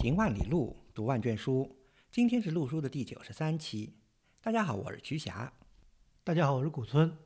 [0.00, 1.76] 行万里路，读万卷书。
[2.12, 3.96] 今天是陆书的第九十三期。
[4.40, 5.52] 大家好，我是瞿霞。
[6.22, 7.18] 大家好，我是古村。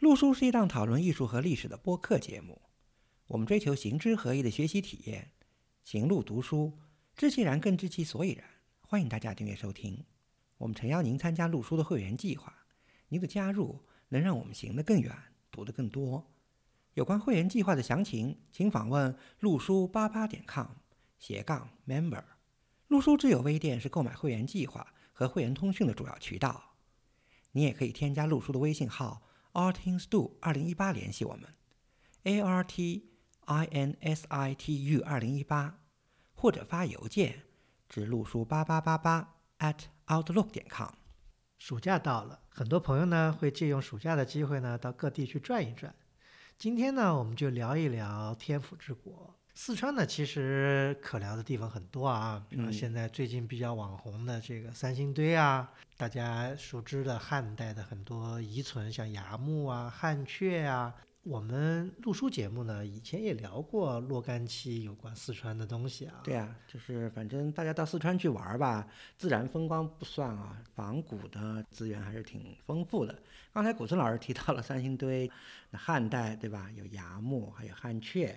[0.00, 2.60] 陆书是一档讨论艺术和历史的播客节目。
[3.28, 5.30] 我们追求行知合一的学习体验，
[5.84, 6.76] 行路读书，
[7.14, 8.44] 知其然更知其所以然。
[8.80, 10.04] 欢迎大家订阅收听。
[10.58, 12.52] 我们诚邀您参加陆书的会员计划。
[13.10, 15.16] 您的加入能让我们行得更远，
[15.52, 16.34] 读得更多。
[16.94, 20.66] 有关会员计划的详情，请访问陆书八八点 com
[21.26, 22.22] 斜杠 member。
[22.88, 26.74] 陆书之友微店是购买会员计划和会员通讯的主要渠道。
[27.52, 29.22] 你也可以添加陆书的微信号
[29.54, 31.54] artinstu 二零一八联系我们
[32.24, 33.08] ，a r t
[33.46, 35.78] i n s i t u 二零一八，
[36.34, 37.44] 或者发邮件
[37.88, 40.92] 至陆书八八八八 at outlook 点 com。
[41.56, 45.94] 暑假到了，很多朋友呢会借用暑假的机会呢到各地去转一转。
[46.58, 50.04] 今天呢，我们就聊一聊天府之国四川呢。
[50.04, 60.94] 其实可聊的地方很多啊，比如现在最近比较网红的这个三星堆啊，大家熟知的汉代的很多遗存，像崖墓啊、汉阙啊。
[61.22, 66.20] 我们录书节目呢，以前也聊过若干期有关四川的东西啊。
[66.22, 68.86] 对啊，就是反正大家到四川去玩吧，
[69.16, 73.22] 自然风光不算啊，仿古的资源还是挺丰富的。
[73.54, 75.30] 刚才古村老师提到了三星堆，
[75.70, 76.70] 那汉代对吧？
[76.76, 78.34] 有崖墓，还有汉阙。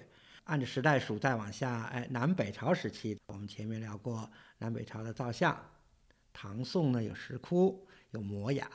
[0.48, 5.58] 按着时代数再往下，哎，南北朝时期，我们前面聊过南北朝的造像。
[6.32, 8.68] 唐宋呢有石窟，有摩崖。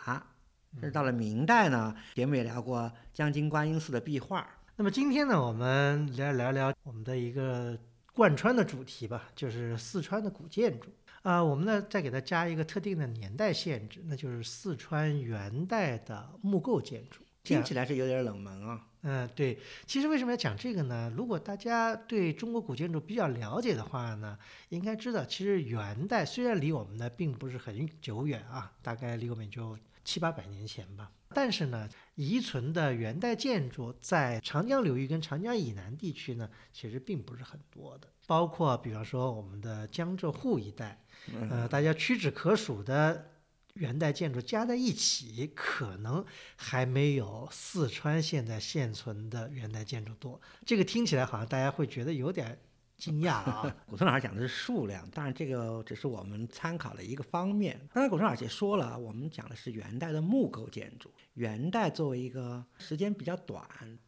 [0.80, 4.46] 是到了明代呢，节目也聊过江津观音寺的壁画。
[4.76, 7.78] 那么今天呢，我们来聊聊我们的一个
[8.12, 10.88] 贯穿的主题吧，就是四川的古建筑
[11.22, 11.42] 啊。
[11.42, 17.22] 我们呢再给它加一个特定的年代限制，那就是四川元代的木构建筑。
[17.42, 18.88] 听起来是有点冷门啊。
[19.02, 19.58] 嗯，对。
[19.86, 21.12] 其实为什么要讲这个呢？
[21.16, 24.38] 如果大家对中国古建筑比较了解的话呢，
[24.70, 29.78] 应该知道，其实元代虽然离我们呢并不是很久远啊，大概离我们就。
[30.04, 38.08] 七八百年前吧，但是呢，遗存的元代建筑在长江流域跟长江以南地区呢，其实并不是很多的。
[38.26, 41.00] 包括比方说我们的江浙沪一带，
[41.48, 43.30] 呃，大家屈指可数的
[43.74, 46.24] 元代建筑加在一起，可能
[46.56, 50.40] 还没有四川现在现存的元代建筑多。
[50.64, 52.58] 这个听起来好像大家会觉得有点。
[52.98, 53.76] 惊讶啊！
[53.84, 57.76] 古村老师讲的是数量，当然这个只是我们参考的一个方面。
[57.92, 61.10] 刚才古村老师也说了，我们讲的是元代的木构建筑。
[61.34, 63.60] 元代作为一个时间比较短、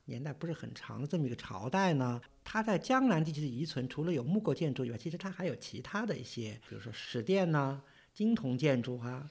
[0.04, 7.82] 年代不是很长的这么一个朝代呢，它在江南地区的遗存，除了有木构建筑以外，其实它还有其他的一些，比如说石殿呐、
[8.12, 9.28] 金铜建筑啊。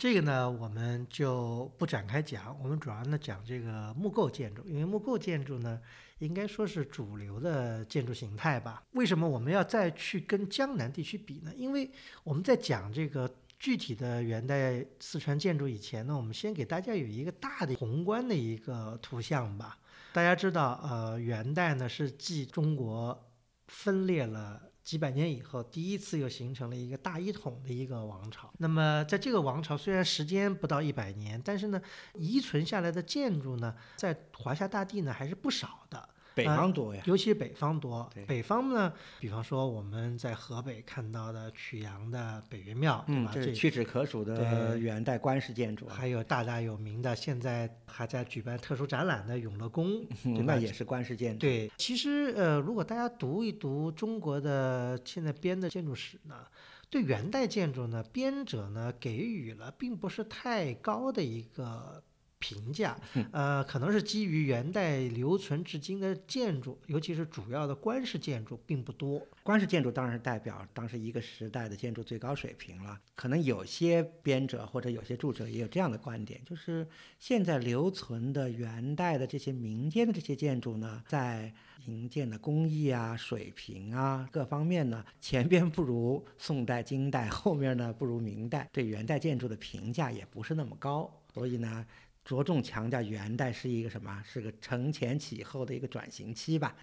[0.00, 5.78] 这个呢，我们就不展开讲，我们主要呢讲这个木构建筑，因为木构建筑呢，
[6.20, 8.82] 应该说是主流的建筑形态吧。
[8.92, 11.52] 为什么我们要再去跟江南地区比呢？
[11.54, 11.90] 因为
[12.24, 19.76] 我们在讲这个具体的元代四川建筑以前呢，我们先给大家有一个大的宏观的一个图像吧。
[20.14, 23.30] 大家知道，呃，元代呢是继中国
[23.68, 24.62] 分裂了。
[24.90, 28.52] 几百年以后，第一次又形成了一个大一统的一个王朝。
[28.58, 31.80] 那么，在这个王朝虽然时间不到一百年，但是呢，
[32.14, 36.08] 遗存下来的建筑呢，在华夏大地呢还是不少的。
[36.40, 38.10] 北方多呀，尤其北方多。
[38.26, 43.30] 北方呢，比方说我们在河北看到的曲阳的北岳庙，对吧？
[43.32, 45.86] 这是屈指可数的元代官式建筑。
[45.86, 50.04] 还有大大有名的，现在还在举办特殊展览的永乐宫，
[50.46, 51.40] 那也是官式建筑。
[51.40, 56.46] 对，其实呃，如果大家读一读中国的现在编的建筑史呢，
[56.88, 62.02] 对元代建筑呢，编者呢给予了并不是太高的一个。
[62.40, 62.98] 评价，
[63.30, 69.24] 呃，可能是基于元代留存至今的建筑，尤其是主要的官式建筑并不多。
[69.42, 72.98] 官式建筑当然是代表当时一个时代的建筑最高水平了。
[73.14, 76.86] 可能有些编者或者有些著者也有这样的观点，就是
[77.18, 81.52] 现在留存的元代的这些民间的这些建筑呢，在
[81.86, 91.10] 营建的工艺啊、水平啊各方面呢，前边不如宋代、金代，后面呢不如明代，对元代建筑的评价也不是那么高。
[91.34, 91.86] 所以呢。
[92.30, 94.22] 着重强调元代是一个什么？
[94.24, 96.76] 是个承前启后的一个转型期吧。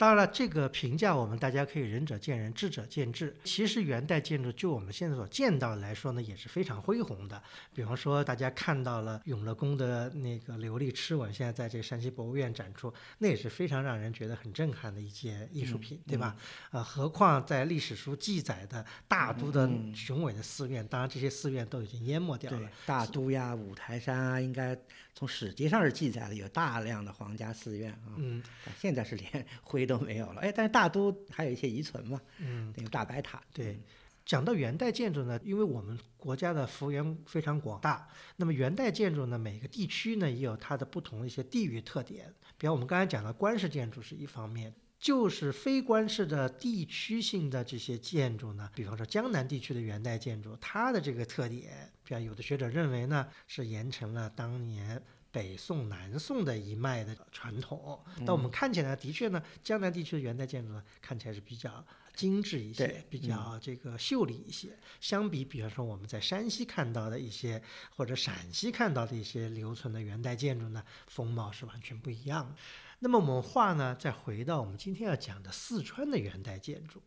[0.00, 3.36] 当然了，这个评价我们大家可以仁者见仁，智者见智。
[3.44, 7.42] 其实元代建筑就我们现在所见到来说呢，也是非常恢宏的。
[7.74, 16.34] 比方说，大家看到了永乐宫的那个琉璃螭吻，现在在这个山西博物院展出，那也是非常让人觉得很震撼的一件艺术品，对吧？
[16.70, 22.70] 啊，何况在历史书记载的大都的雄伟的寺院，当然这些寺院都已经淹没掉了。
[22.86, 24.74] 大都呀，五台山啊，应该
[25.14, 28.14] 从史籍上是记载了有大量的皇家寺院啊。
[28.16, 28.42] 嗯，
[28.78, 29.84] 现在是连 灰。
[29.84, 30.40] 都没有了。
[30.40, 33.42] 哎，但是大都还有一些遗存嘛，嗯，那个大白塔。
[33.52, 33.80] 对。
[34.24, 42.32] 讲到元代建筑呢，因为我们国家的幅员非常广大，那么元代建筑呢，每个地区呢也有它的不同的一些地域特点。
[42.56, 58.02] 比方我们刚才讲的官式建筑是一方面，就是非官式的地区性的这些建筑呢，比方说江南地区的元代建筑，它的这个特点，有的学者认为呢，是沿承了当年北宋、南宋的一脉的传统。
[58.26, 61.84] 但我们看起来的确呢，江南地区的元代建筑呢，看起来是比较。
[62.12, 64.76] 精致一些，比较这个秀丽一些。
[65.00, 67.62] 相比，比方说我们在山西看到的一些，
[67.96, 72.56] 或者陕西看到的一些留存的元代建筑呢，风貌是完全不一样的。
[72.98, 77.00] 那么我们话呢，再回到我们今天要讲的四川的元代建筑，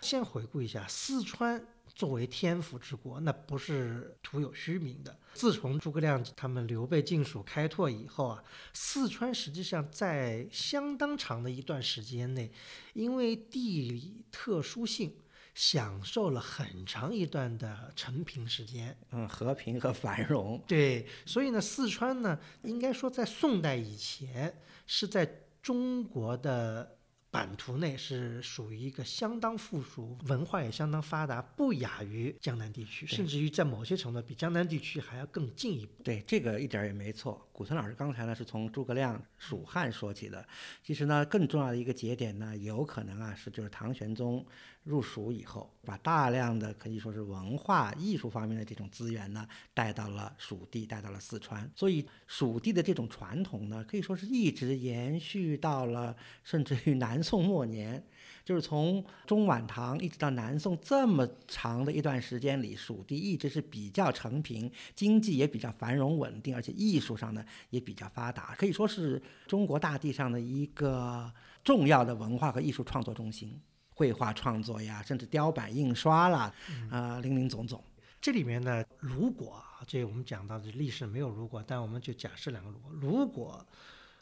[0.00, 1.66] 先回顾一下四川。
[1.98, 5.18] 作为天府之国，那不是徒有虚名的。
[5.34, 12.52] 自从诸葛亮他们刘备进蜀开拓以后啊，四川实际上在相当长的一段时间内，
[12.92, 15.12] 因为地理特殊性，
[15.56, 18.96] 享受了很长一段的承平时间。
[19.10, 20.62] 嗯，和平和繁荣。
[20.68, 24.56] 对，所以呢，四川呢，应该说在宋代以前
[24.86, 25.28] 是在
[25.60, 26.96] 中国的。
[27.30, 36.02] 版图内是属于一个相当富庶、文化也相当发达，不亚于江南地区，甚至于在某些程度比江南地区还要更进一步。
[36.02, 37.46] 对，这个一点也没错。
[37.52, 40.46] 古村老师刚才呢是从诸葛亮蜀汉说起的，
[40.82, 44.44] 其实呢更重要的一个节点呢，有可能啊是就是唐玄宗
[44.82, 57.22] 入蜀以后，把大量的可以说是文化艺术方面的这种资源呢带到了蜀地，带到了四川，所以蜀地的这种传统呢，可以说是一直延续到了甚至于南。
[57.28, 58.02] 宋末年，
[58.42, 71.30] 就是从中晚唐一直到南宋这么长的一段时间里，蜀地一直是比较成平，经济也比较繁荣稳定，而且艺术上呢也比较发达，可以说是中国大地上的一个
[71.62, 73.60] 重要的文化和艺术创作中心，
[73.98, 76.54] 绘画创作呀，甚至雕版印刷啦，
[76.88, 77.82] 啊，林林总总。
[78.20, 83.66] 这里面呢，如果啊，这我们讲到的历史没有如果，但我们就假设两个如果，如果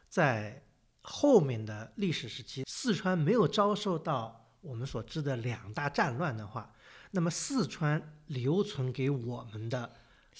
[0.09, 0.63] 在。
[1.09, 6.75] 后面的历史时期，四川没有遭受到我们所知的两大战乱的话，
[7.13, 9.89] 那么四川留存给我们的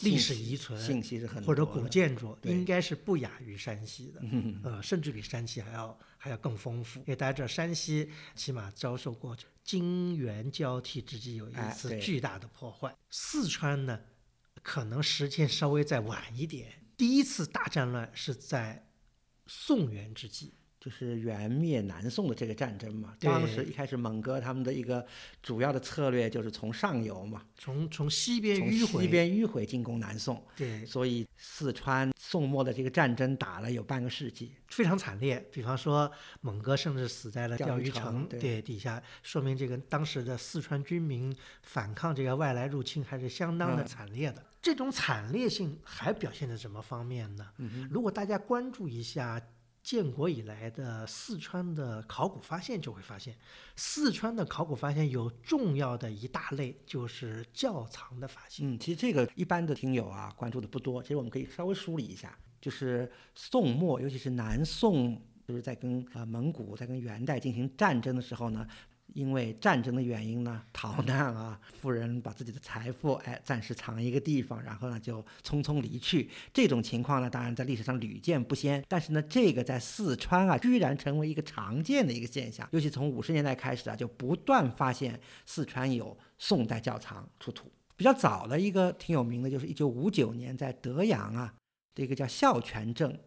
[0.01, 4.23] 历史遗存信息是很或者古建筑，应该是不亚于山西的，
[4.63, 7.01] 呃，甚至比山西还要还要更丰富。
[7.01, 14.01] 因为大家知道，山西起码遭受过金元交替之际有一次巨大的破坏，四川呢，
[14.63, 18.83] 可能时间稍微再晚一点，第一次大战乱是在。
[19.49, 20.55] 宋元之际，
[20.87, 23.13] 就是元灭南宋的这个战争嘛。
[23.19, 25.05] 当时一开始，蒙哥他们的一个
[25.43, 30.41] 主要的策略就是从上游嘛，从从西边迂回，西边迂回进攻南宋。
[30.55, 35.45] 对，所以四川宋末的这个战争打了有半个世纪，非常惨烈。
[35.51, 36.09] 比方说，
[36.43, 44.41] 蒙哥甚至死在了钓鱼城对底下，说明这个当时的四川军民反抗这个外来入侵还是相当的惨烈的。
[44.63, 47.49] 这种惨烈性还表现在什么方面呢？
[47.91, 49.41] 如果大家关注一下
[49.87, 53.37] 建国以来的四川的考古发现，就会发现，
[53.77, 58.69] 四川的考古发现有重要的一大类就是窖藏的发现。
[58.69, 68.67] 嗯，其实这个一般的听友啊关注的不多，其实我们可以稍微梳理一下，就是宋末，尤其是南宋，就是在跟呃蒙古在跟元代进行战争的时候呢。
[69.15, 76.29] 因为战争的原因呢，逃难啊，富人把自己的财富哎暂时藏一个地方，然后呢就匆匆离去。
[76.53, 78.85] 这种情况呢，当然在历史上屡见不鲜。
[78.89, 82.69] 但是呢，这个在四川啊，居然成为一个常见的一个现象。
[82.73, 87.73] 尤其从五十年代开始啊，就不断发现四川有宋代窖藏出土。
[87.97, 91.55] 比较早的一个挺有名的，就是一九五九年在德阳啊，
[91.95, 93.19] 这个叫孝泉镇，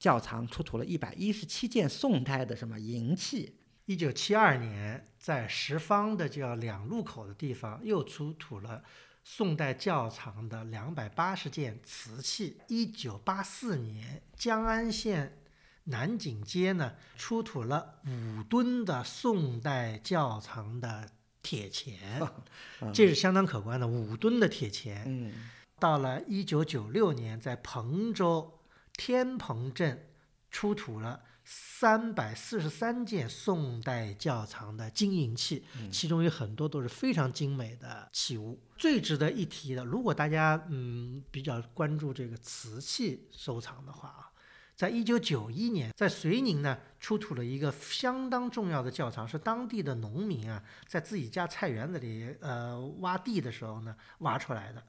[0.00, 3.57] 窖藏出土了一百一十七件宋代的什么银器。
[3.88, 8.84] 一九七二年，在十方的叫两路口的地方，又出土了
[9.24, 12.60] 宋代窖藏的两百八十件瓷器。
[12.68, 15.38] 一九八四年，江安县
[15.84, 21.08] 南井街呢，出土了五吨的宋代窖藏的
[21.42, 22.20] 铁钱，
[22.92, 25.04] 这是相当可观的，五吨的铁钱。
[25.06, 25.32] 嗯，
[25.78, 28.60] 到了一九九六年，在彭州
[28.92, 30.10] 天蓬镇
[30.50, 31.22] 出土了。
[31.50, 38.60] 三百四十三件宋代窖藏的金银器，其中有很多都是非常精美的器物。
[38.76, 44.28] 最值得一提的，如果大家嗯比较关注这个瓷器收藏的话啊，
[44.76, 54.82] 在一九九一年，在遂宁呢出土了一个相当重要的窖藏，是当地的农民啊在自己家菜园子里呃挖地的时候呢挖出来的。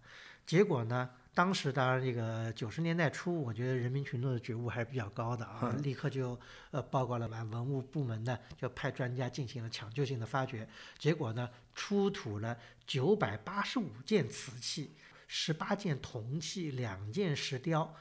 [0.46, 6.38] 结果呢，当时当然这个九十年代初，我觉得人民群众的觉悟还是比较高的啊，嗯立刻就
[6.72, 10.68] 呃报告了完文物部门呢，就派专家进行了抢救性的发掘，
[10.98, 14.96] 结果呢出土了九百八十五件瓷器，
[15.28, 17.96] 十八件铜器，两件石雕，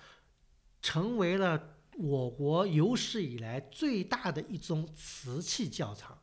[0.82, 6.18] 成为了我国有史以来最大的一宗瓷器窖藏。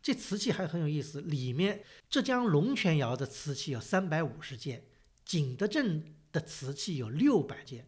[0.00, 4.84] 这瓷器还很有意思，里面浙江龙泉窑的瓷器有三百五十件，
[5.24, 7.86] 景德镇的瓷器有六百件，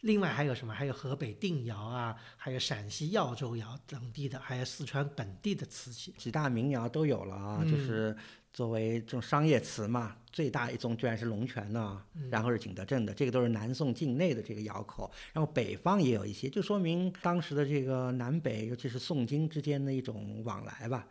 [0.00, 0.72] 另外还有什么？
[0.72, 6.12] 还有河北定窑啊，还有陕西耀州窑等地的，还有四川本地的瓷器。
[6.16, 8.16] 几大名窑都有了啊，嗯就是
[8.52, 21.06] 作为这种商业瓷嘛，最大一宗居然是龙泉呢，嗯然后是景德镇的，这个都是南宋境内的这个窑口，然后北方也有一些，就说明当时的这个南北，尤其是宋金之间的一种往来吧。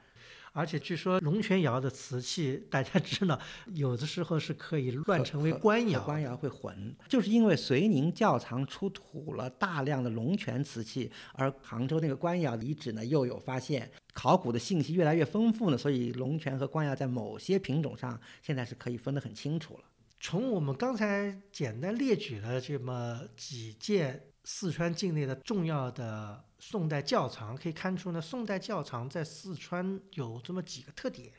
[0.53, 3.39] 而且据说龙泉窑的瓷器，大家知道，
[3.74, 6.03] 有的时候是可以乱成为官窑。
[6.03, 19.84] 官窑会混，就是因为遂宁窖藏出土了大量的龙泉瓷器，而杭州那个官窑遗址呢又有发现，考古的信息越来越丰富呢，所以龙泉和官窑在某些品种上现在是可以分得很清楚了。
[20.20, 31.34] 从我们刚才简单列举了这么几件四川境内的重要的宋代窖藏，可以看出呢，宋代窖藏在四川有这么几个特点。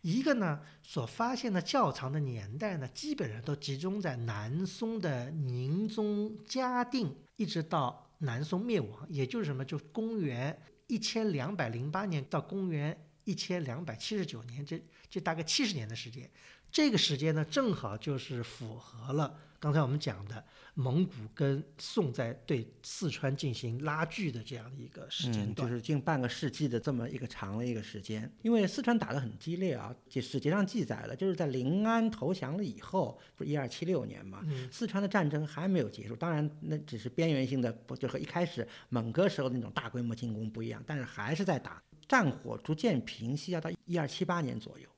[0.00, 16.28] 一个呢，所发现的窖藏的年代呢，基本上都集中在南宋的宁宗嘉定，一直到南宋灭亡，也就是什么，就公元一千两百零八年到公元一千两百七十九年，这这大概七十年的时间。
[16.72, 20.42] 这个时间呢，正好就是符合了刚才我们讲的
[20.74, 25.68] 蒙古跟宋在对四川进行拉锯的这样的一个时间嗯，段。
[25.68, 28.30] 就是近半个世纪的这么一个长的一个时间。
[28.42, 36.14] 因为四川打得很激烈啊，这史籍上记载了，就是在临安投降了以后，不是一二七六年嘛，嗯四川的战争还没有结束。
[36.14, 41.82] 当然，那只是边缘性的，不就和一开始蒙哥时候那种大规模进攻不一样，但是还是在打。
[42.06, 44.88] 战火逐渐平息，要到一二七八年左右。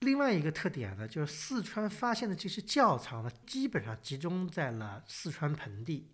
[0.00, 6.08] 另外一个特点呢，就是四川发现的这些窖藏呢，基本上集中在了四川盆地，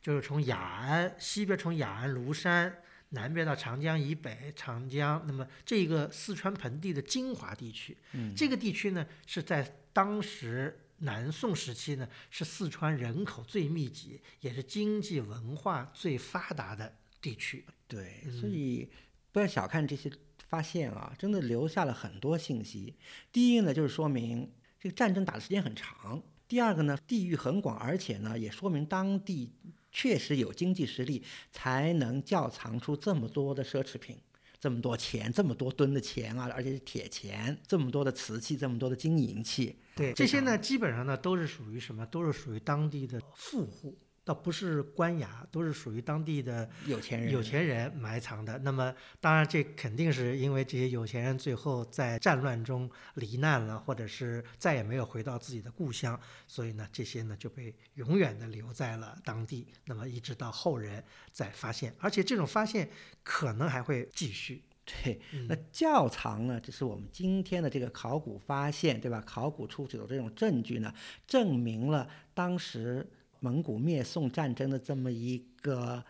[0.00, 17.66] 就是从雅安西边从雅安庐山，南边到长江以北，长江，那么这个四川盆地的精华地区，嗯，这个地区呢是在当时南宋时期呢，是四川人口最密集，也是经济文化最发达的地区。
[17.86, 18.88] 对，嗯所以
[19.30, 20.10] 不要小看这些
[20.48, 22.96] 发现啊，真的留下了很多信息。
[23.32, 29.52] 第一呢，就是说明这个战争打的时间很长；第二个呢，地域很广，而且呢，也说明当地
[29.90, 34.18] 确实有经济实力，才能窖藏出这么多的奢侈品。
[34.58, 42.04] 这么多钱，这么多吨的钱啊，而且是铁钱，这么多的瓷器，这么多的金银器，对，这些呢，基本上呢都是属于什么？
[42.06, 48.58] 都是属于当地的富户，倒不是官衙，都是属于当地的有钱人，有钱人埋藏的。
[48.58, 59.68] 那么，当然这肯定是因为这些有钱人最后在战乱中罹难了，或者是再也没有回到自己的故乡，所以呢，这些呢就被永远的留在了当地。
[59.84, 62.90] 那么一直到后人再发现，而且这种发现
[63.22, 64.64] 可能还会继续。
[64.84, 69.22] 对，嗯那窖藏呢，这是我们今天的这个考古发现，对吧？
[69.24, 70.92] 考古出土的这种证据呢，
[71.28, 73.08] 证明了当时
[73.40, 76.04] 蒙古灭宋战争的这么一个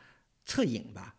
[0.44, 1.14] 侧影吧。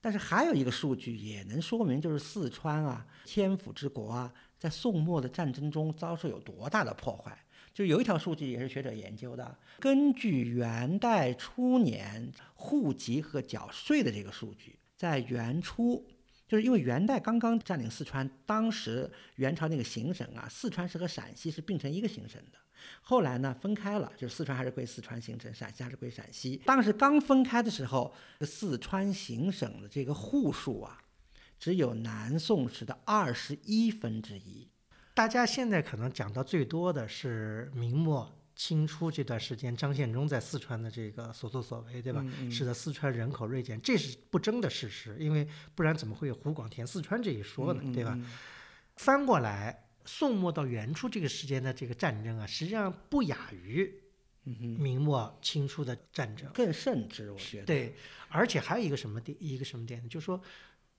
[0.00, 7.38] 但是还有一个数据也能说明，就是四川啊，千府之国啊，在宋末的战争中遭受有多大的破坏。
[7.72, 16.06] 就有一条数据也是学者研究的，根据元代初年户籍和缴税的这个数据，在元初。
[16.46, 22.58] 就是因为元代刚刚占领四川，当时元朝那个行省啊，四川是和陕西是并成一个行省的。
[23.02, 26.60] 后来呢，分开了，就是四川还是归四川行省，陕西还是归陕西。
[26.64, 30.98] 当时刚分开的时候，四川行省的这个户数啊，
[31.58, 34.68] 只有南宋时的二十一分之一。
[35.14, 42.20] 大家现在可能讲到最多的是明末清初这段时间，张献忠在四川的这个所作所为，对吧？
[42.24, 47.80] 嗯嗯使得四川人口锐减，这是不争的事实，因为不然怎么会有湖广填四川这一说呢？
[47.84, 48.14] 嗯对吧？？
[48.16, 48.26] 嗯
[48.96, 53.92] 翻过来，宋末到元初这个时间的这个战争啊，实际上不亚于
[54.42, 56.50] 明末清初的战争。
[56.52, 57.66] 更甚之，我觉得。
[57.66, 57.94] 对，
[58.28, 60.08] 而且还有一个什么点，一个什么点呢？
[60.08, 60.40] 就是说，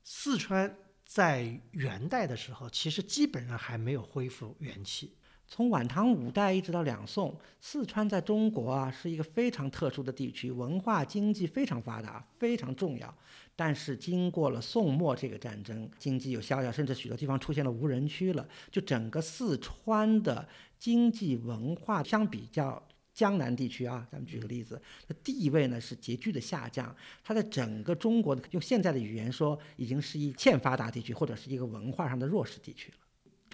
[0.03, 5.15] 四川在元代的时候，其实基本上还没有恢复元气。
[5.47, 13.13] 从晚唐五代一直到两宋，四川在中国啊是一个非常特殊的地区，文化经济非常发达，非常重要。
[13.55, 18.45] 但是经过了宋末这个战争，经济有萧条，甚至许多地方出现了无人区了。
[18.69, 20.45] 就整个四川的
[20.77, 22.83] 经济文化相比较
[23.13, 32.97] 江南地区啊，咱们举个例子，它地位呢是急剧的下降，它在整个中国的用现在的语言说，已经是一欠发达地区，或者是一个文化上的弱势地区了。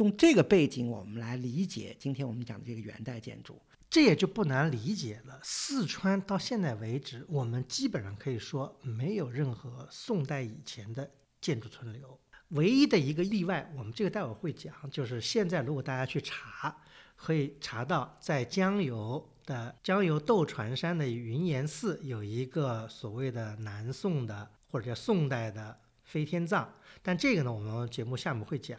[0.02, 3.62] 用这个背景，我们来理解今天我们讲的这个元代建筑。
[3.88, 5.40] 这也就不难理解了。
[5.44, 11.08] 四川到现在为止，我们基本上可以说没有任何宋代以前的
[11.40, 12.20] 建筑存留。
[12.50, 16.76] 唯一的一个例外，我们这个待会会讲，就是现在如果大家去查，
[17.16, 25.78] 可以查到在江油的江油斗船山的云岩寺有一个所谓的南宋的或者叫宋代的
[26.12, 26.70] 飞天葬。
[27.02, 28.78] 但这个呢，我们节目下面会讲，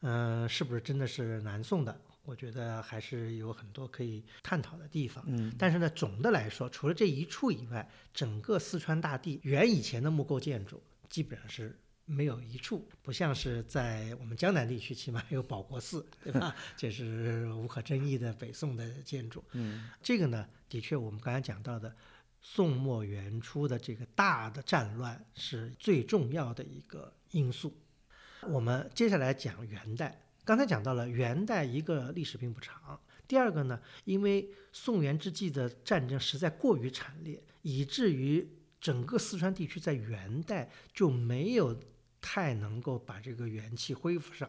[0.00, 2.00] 嗯、是不是真的是南宋的？
[2.24, 5.24] 我觉得还是有很多可以探讨的地方。
[5.26, 16.54] 嗯，但是呢，总的来说，除了这一处以外，整个四川大地原以前的木构建筑基本上是没有一处，不像是在我们江南地区，起码有保国寺，对吧？
[16.76, 19.42] 这是无可争议的北宋的建筑。
[19.52, 21.94] 嗯，这个呢，的确我们刚才讲到的
[22.40, 27.76] 宋末元初的这个大的战乱是最重要的一个因素。
[28.42, 38.48] 我们接下来讲元代，刚才讲到了元代一个历史并不长，第二个呢，因为宋元之际的战争实在过于惨烈，以至于
[38.80, 41.78] 整个四川地区在元代就没有
[42.20, 44.48] 太能够把这个元气恢复上，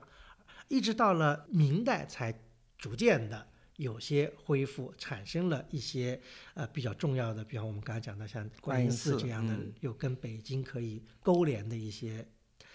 [0.68, 2.40] 一直到了明代才
[2.78, 3.50] 逐渐的
[3.80, 6.20] 有些恢复，产生了一些
[6.54, 12.28] 呃比较重要的，比方我们刚才讲的像观音寺这样的，嗯有跟北京可以勾连的一些。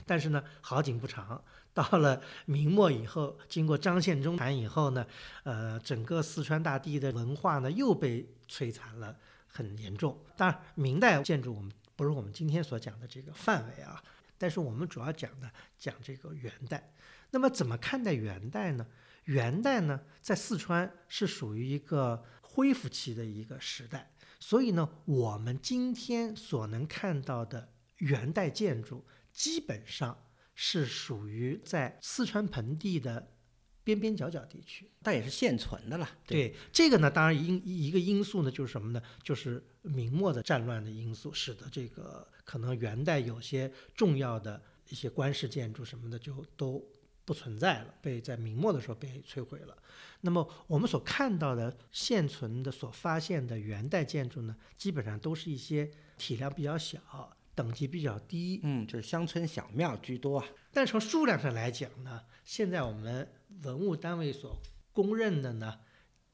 [0.06, 1.44] 但是呢，好景不长，
[1.74, 5.06] 到了明末以后，经过张献忠谈以后呢，
[5.42, 9.14] 呃，整个四川大地的文化呢又被摧残了，
[9.46, 10.18] 很严重。
[10.38, 14.02] 当然，明代建筑我们不是我们今天所讲的这个范围啊，
[14.38, 16.90] 但是我们主要讲的讲这个元代。
[17.30, 18.86] 那么怎么看待元代呢？
[19.24, 33.32] 元代呢，在四川是属于一个恢复期的一个时代，所以呢，我们今天所能看到的元代建筑，基本上是属于在四川盆地的
[33.82, 34.90] 边边角角地区。
[35.02, 36.08] 但也是现存的了。
[36.26, 39.02] 对这个呢，当然因一个因素呢，就是什么呢？
[39.22, 46.82] 就是明末的战乱的因素，使得这个可能元代有些重要的一些官式建筑什么的就都
[47.24, 49.76] 不存在了，被在明末的时候被摧毁了。
[50.20, 56.98] 那么我们所看到的现存的、所发现的元代建筑呢，基本上都是一些体量比较小、
[57.54, 60.46] 等级比较低，嗯，就是乡村小庙居多啊。
[60.72, 63.30] 但从数量上来讲呢，现在我们
[63.62, 64.58] 文物单位所
[64.92, 65.78] 公认的呢，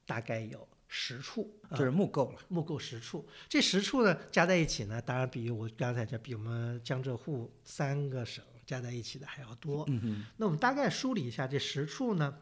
[0.05, 2.39] 大概有十处，啊就是木构了。
[2.47, 3.27] 木构十处。
[3.47, 9.83] 这十处呢加在一起呢，当然比我刚才讲比我们江浙沪三个省加在一起的还要多。
[9.89, 12.33] 嗯哼，那我们大概梳理一下这十处呢，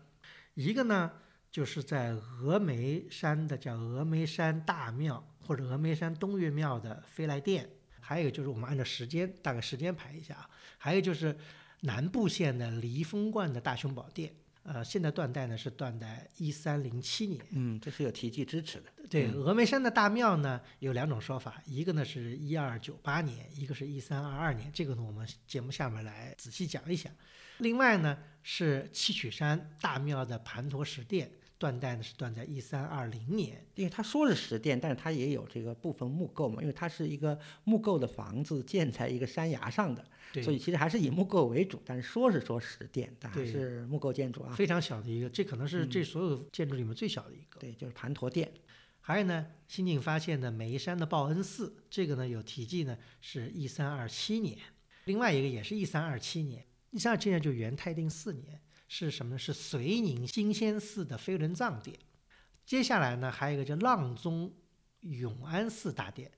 [0.53, 1.11] 一个呢
[1.51, 7.67] 就是在峨眉山的叫峨眉山大庙或者峨眉山东岳庙的飞来殿，
[7.99, 11.35] 还有一个就是我们按照时间大概时间排一下啊，还有就是
[11.81, 14.31] 南部县的离峰观的大雄宝殿。
[14.71, 18.83] 呃，现在断代呢是断代一三零七年，嗯，这是有题记支持的。
[19.09, 27.11] 对，嗯峨眉山的大庙呢有两种说法，一个呢是一二九八年，一个是一三二二年，这个呢我们节目下面来仔细讲一讲。
[27.57, 33.63] 另外呢是七曲山大庙的盘陀石殿，断代呢是断在一三二零年。
[33.75, 40.03] 因为他说是石殿，但是它也有这个部分木构嘛，因为它是一个木构的房子建在一个山崖上的，
[40.41, 41.79] 所以其实还是以木构为主。
[41.85, 44.55] 但是说是说石殿，但还是木构建筑啊。
[44.55, 47.59] 非常小的一个，这可能是嗯这所有建筑里面最小的一个。
[47.59, 48.51] 对，就是盘陀殿。
[49.01, 54.55] 还有呢，新近发现的眉山的报恩寺，这个呢有题记呢是一三二七年，
[55.05, 59.37] 另外一个也是一三二七年，一三二七年就元泰定四年，是什么呢？
[59.37, 61.95] 是绥宁金仙寺的飞轮藏殿。
[62.65, 64.51] 接下来呢，还有一个叫阆中
[65.01, 66.29] 永安寺大殿，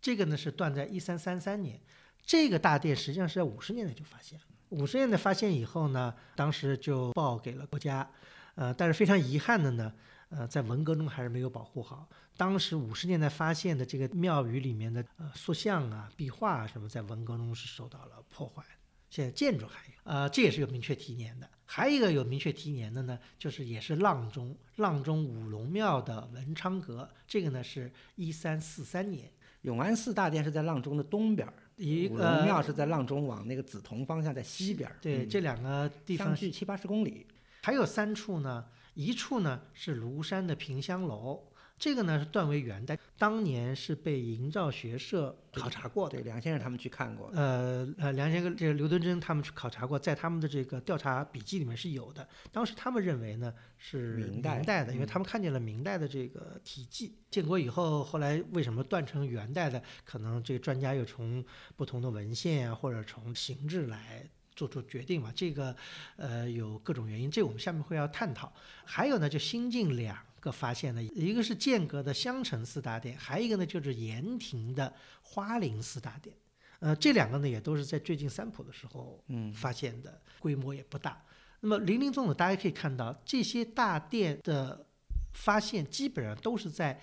[0.00, 1.80] 这个呢是断在一三三三年。
[2.24, 8.08] 这个大殿实际上是在五十年代就发现了，五十年代发现以后呢，当时就报给了国家，
[8.54, 9.92] 呃，但是非常遗憾的呢，
[10.28, 12.08] 呃，在文革中还是没有保护好。
[12.36, 18.62] 当时五十年代发现的这个庙宇里面的呃塑像啊、壁画啊什么，在文革中是受到了破坏。
[19.10, 21.50] 现在建筑还有，呃，这也是有明确提年的。
[21.74, 29.30] 还有一个有明确提年的呢，就是也是阆中阆中五龙庙的文昌阁，这个呢是一三四三年。
[29.62, 34.98] 永安寺大殿是在阆中的东边儿，一五龙庙是在阆中往那个梓潼方向在西边儿。
[35.00, 37.26] 对嗯这两个地方相距七八十公里。
[37.62, 41.42] 还有三处呢，一处呢是庐山的萍香楼，
[41.82, 46.16] 这个呢是断为元代，当年是被营造学社考察过的。
[46.16, 47.28] 对，梁先生他们去看过。
[47.34, 52.24] 呃呃，梁先生这个刘敦桢他们去考察过，在他们的这个调查笔记里面是有的。
[52.52, 57.16] 当时他们认为呢是明代的，因为他们看见了明代的这个题记。
[57.32, 59.82] 建国以后，后来为什么断成元代的？
[60.04, 65.32] 可能这个专家又从不同的文献啊，或者从形制来做出决定嘛。
[65.34, 65.74] 这个
[66.14, 68.52] 呃有各种原因，这我们下面会要探讨。
[68.84, 70.16] 还有呢，就新晋两。
[70.42, 76.36] 个发现呢，一个是剑阁的襄城四大殿，还有一个呢就是盐亭的花林四大殿。
[76.80, 81.24] 呃，这两个呢也都是在最近三浦的时候嗯发现的，规模也不大。
[81.60, 84.84] 那么林林总总，大家可以看到这些大殿的
[85.32, 87.00] 发现基本上都是在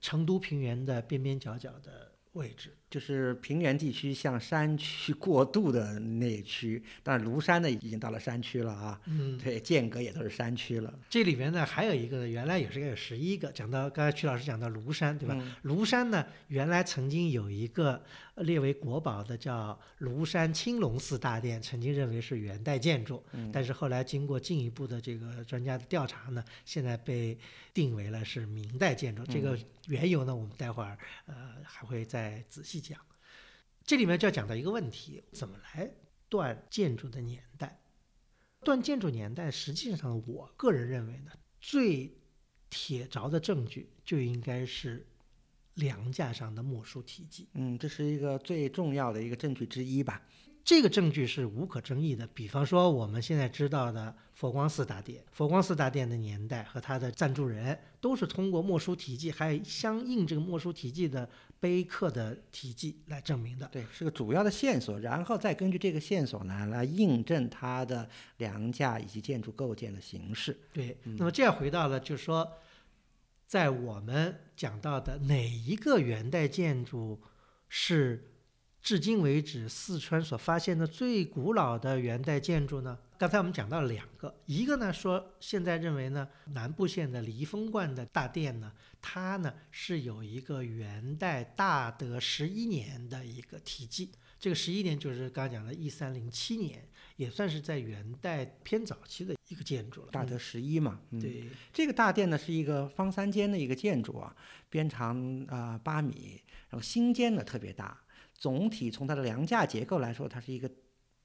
[0.00, 2.76] 成都平原的边边角角的位置。
[2.88, 9.00] 就是平原地区向山区 过渡的那区，但是庐山呢已经到了山区了啊。
[9.06, 10.94] 嗯，对，剑阁也都是山区了。
[11.10, 13.50] 这里面呢还有一个，原来也是个有十一个。
[13.50, 15.36] 讲到刚才曲老师讲到庐山，对吧？
[15.64, 18.00] 庐山呢原来曾经有一个
[18.36, 23.20] 列为国宝的叫庐山青龙寺大殿，曾经认为是元代建筑，
[23.52, 27.36] 但是后来经过进一步的这个专家的调查呢，现在被
[27.74, 29.24] 定为了是明代建筑。
[29.26, 30.96] 这个缘由呢，我们待会儿
[31.26, 32.75] 呃还会再仔细。
[32.80, 33.00] 讲，
[33.84, 35.90] 这里面就要讲到一个问题：怎么来
[36.28, 37.80] 断建筑的年代？
[38.64, 42.16] 断建筑年代，实际上我个人认为呢，最
[42.68, 45.06] 铁凿的证据就应该是
[45.74, 47.48] 梁架上的墨书题记。
[47.54, 50.26] 嗯，这是一个最重要的一个证据之一吧。
[50.66, 52.26] 这个证据是无可争议的。
[52.26, 63.68] 比方说，我们现在知道的佛光寺大殿，佛光寺大殿的年代和它的赞助人，都是通过墨书题记，还有相应这个墨书题记的碑刻的题记来证明的。
[63.68, 70.58] 对，是个主要的线索，然后再根据这个线索呢，来印证它的梁架以及建筑构建的形式。
[70.72, 72.54] 对，那么这样回到了，就是说，
[73.46, 77.22] 在我们讲到的哪一个元代建筑
[77.68, 78.32] 是？
[78.86, 82.96] 至今为止，四川所发现的最古老的元代建筑呢？
[83.18, 88.72] 刚才我们讲到了两个，一个呢说现在认为呢，南部县的离峰观的大殿呢，
[89.02, 100.12] 它呢是有一个元代大德十一年的一个题记，这个十一年就是刚刚讲的一三零七年，也算是在元代偏早期的一个建筑了。
[100.12, 104.32] 大德十一嘛，对，这个大殿呢是一个方三间的一个建筑啊，
[104.70, 108.00] 边长啊八米，然后心间呢特别大。
[108.38, 110.70] 总体从它的梁架结构来说，它是一个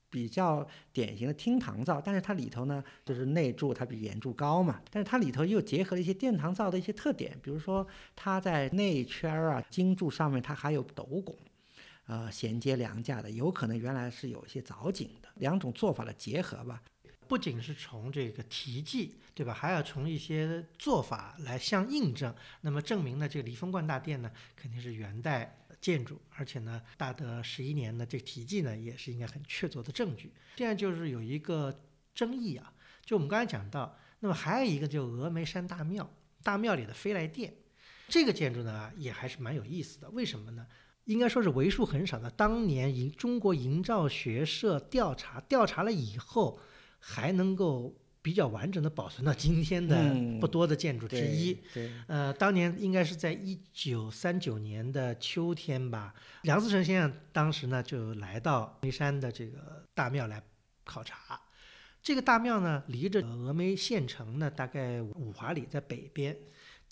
[0.09, 11.35] 比较典型的厅堂造，但是它里头呢，就是内柱它比檐柱高嘛，但是它里头又结合了一些殿堂造的一些特点，比如说它在内圈儿啊金柱上面它还有斗拱，
[12.07, 16.81] 呃衔接梁架的，有可能原来是有一些藻井的，两种做法的结合吧。
[17.27, 19.53] 不仅是从这个题记，对吧？
[19.53, 25.57] 还要从一些做法来相印证，那么证明呢，这个离峰观大殿呢肯定是元代。
[25.81, 30.31] 建筑，而且呢，大德十一年的这个题记呢，也是应该很确凿的证据。
[30.55, 31.75] 现在就是有一个
[32.13, 32.71] 争议啊，
[33.03, 36.09] 就我们刚才讲到，那么还有一个就峨眉山大庙，
[36.43, 37.53] 大庙里的飞来殿，
[38.07, 40.09] 这个建筑呢也还是蛮有意思的。
[40.11, 40.67] 为什么呢？
[41.05, 46.59] 应该说是为数很少的，当年营中国营造学社调查调查了以后，
[46.99, 47.97] 还能够。
[48.21, 51.57] 比较完整的保存到今天的不多的建筑之一。
[52.07, 60.41] 呃，当年应该是在一九三九年的秋天吧，梁思成先生当时呢就来到眉山的这个大庙来
[60.83, 61.41] 考察。
[62.03, 66.37] 这个大庙呢离着峨眉县城呢大概五华里，在北边。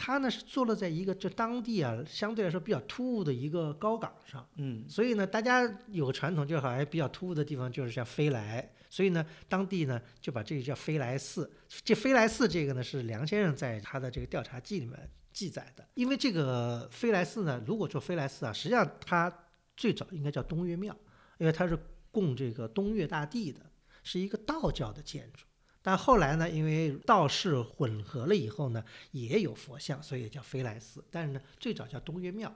[0.02, 4.48] 它呢是坐落在一个这当地啊相对来说比较突兀的一个高岗上。
[4.56, 8.72] 嗯，所以呢，大家有个传统，就好像比较突兀的地方就是像飞来。
[8.90, 11.50] 所以呢，当地呢就把这个叫飞来寺。
[11.84, 14.98] 这飞来寺这个呢是梁先生在他的这个调查记里面
[15.32, 15.88] 记载的。
[15.94, 19.32] 因为这个飞来寺呢，如果说飞来寺啊，实际上它
[19.78, 20.96] 最早应该叫东岳庙，
[21.38, 21.78] 因为它是
[22.12, 23.60] 供这个东岳大帝的，
[24.04, 25.46] 是一个道教的建筑。
[25.82, 31.06] 但后来呢，因为道士混合了以后呢，也有佛像，所以叫飞来寺。
[31.10, 32.54] 但是呢，最早叫东岳庙。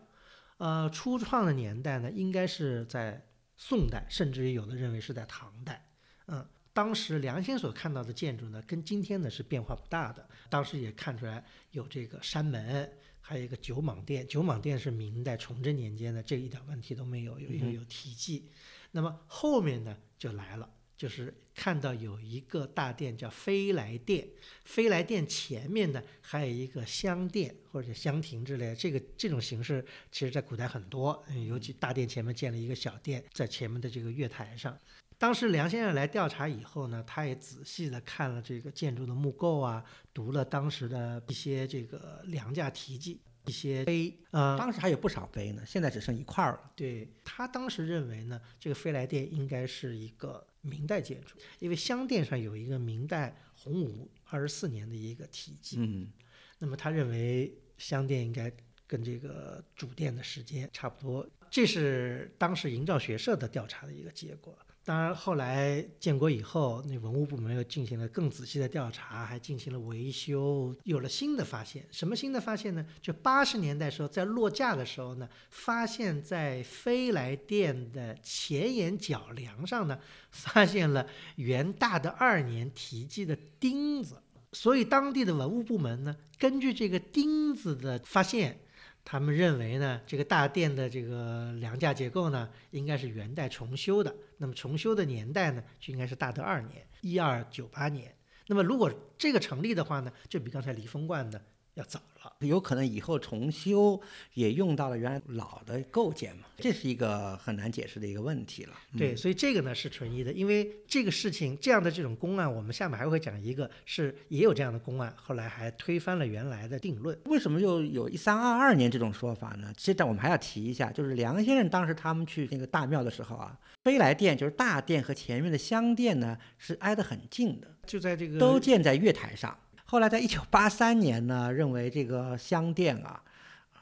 [0.57, 5.85] 呃，初创的年代呢，应该是在宋代，甚至于有的认为是在唐代。
[6.27, 10.27] 嗯，当时梁先所看到的建筑呢，跟今天呢是变化不大的。
[10.49, 14.27] 当时也看出来有这个山门，还有一个九蟒殿。
[14.27, 18.49] 九蟒殿是明代崇祯年间的，这一点问题都没有，有有有题记。
[18.91, 24.27] 那么后面呢就来了，就是看到有一个大殿叫飞来殿，
[24.65, 28.75] 飞来殿前面呢还有一个香殿或者香亭之类。
[28.75, 34.77] 这个这种形式，其实在古代很多，尤其大殿前面建了一个小殿，在前面的这个月台上。
[35.23, 39.81] 当时梁先生来调查以后呢，他也仔细的看了这个建筑的木构啊，
[40.13, 43.21] 读了当时的一些这个梁架题记。
[43.45, 46.71] 一些碑，呃，当时还有不少碑呢，现在只剩一块儿了。
[46.75, 55.77] 对他当时认为呢，这个飞来殿应该是一个明代建筑，因为香殿上有一个明代洪武二十四年的一个题记。
[55.79, 56.11] 嗯，
[56.59, 58.51] 那么他认为香殿应该
[58.85, 64.57] 跟这个主殿的时间差不多，这是当时营造学社的调查的一个结果。
[64.85, 71.85] 当然，后来建国以后，那文物部门又进行了更仔细的调查，还进行了维修，有了新的发现。
[71.89, 72.85] 什么新的发现呢？
[73.01, 79.97] 就八十年代时候，在落架的时候呢，发现在飞来殿的前檐角梁上呢，
[80.31, 84.21] 发现了元大的二年题记的钉子。
[84.51, 88.59] 所以，当地的文物部门呢，根据这个钉子的发现。
[89.05, 94.15] 他们认为呢，这个大殿的这个梁架结构呢，应该是元代重修的。
[94.37, 98.15] 那么重修的年代呢，就应该是大德二年，一二九八年。
[98.47, 101.41] 那么如果这个成立的话呢，就比刚才离峰观的
[101.75, 101.99] 要早。
[102.39, 103.99] 有可能以后重修
[104.33, 106.43] 也用到了原来老的构件嘛？
[106.57, 108.73] 这是一个很难解释的一个问题了。
[108.97, 117.17] 对，所以这个呢是存疑的，因为这个事情这样的这种公案，我们下面还会讲一个，是也有这样的公案，后来还推翻了原来的定论。
[117.25, 119.73] 为什么又有一三二二年这种说法呢？
[119.75, 129.57] 其实我们还要提一下，就是梁先生当时他们去那个大庙的时候啊，飞来殿就是大殿和前面的香殿呢是挨得很近的，就在这个都建在月台上。
[129.93, 133.21] 后来，在一九八三年呢， 认为这个香殿啊，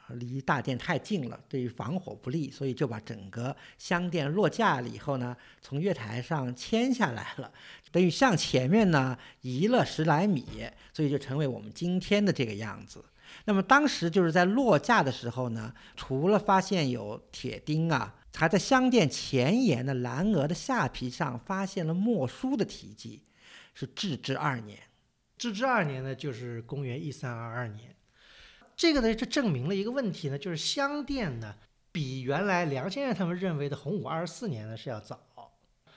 [0.08, 7.50] 离大殿太近了，对于防火不利，所以就把整个香殿落架了以后呢，从月台上迁下来了，
[7.90, 10.44] 等于向前面呢移了十来米，
[10.92, 13.02] 所以就成为我们今天的这个样子。
[13.46, 23.22] 那么当时就是在落架的时候呢，除了发现有铁钉啊，还在香殿前沿的蓝鹅的下皮上发现了墨书的题记，
[23.72, 24.78] 是至治二年。
[25.42, 27.92] 至治二年呢，就是公元一三二二年。
[28.76, 31.52] 这个呢，就证明了一个问题呢，就是香殿呢，
[31.90, 35.20] 比原来梁先生他们认为的洪武二十四年呢是要早。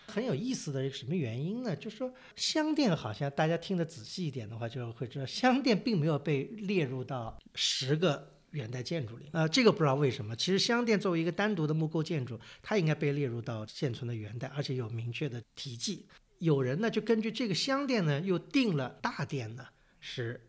[0.07, 1.75] 很有意思的一个什么原因呢？
[1.75, 9.29] 就是说香殿好像大家听得仔细一点的话，就会知道香殿并没有被列入到十个元代建筑里。
[9.31, 10.35] 啊，这个不知道为什么。
[10.35, 16.07] 其实香殿作为一个单独的木构建筑，它应该被列入到现存的元代，而且有明确的题记。
[16.45, 19.65] 有人呢，就根据这个香殿呢，又定了大殿呢
[19.99, 20.39] 是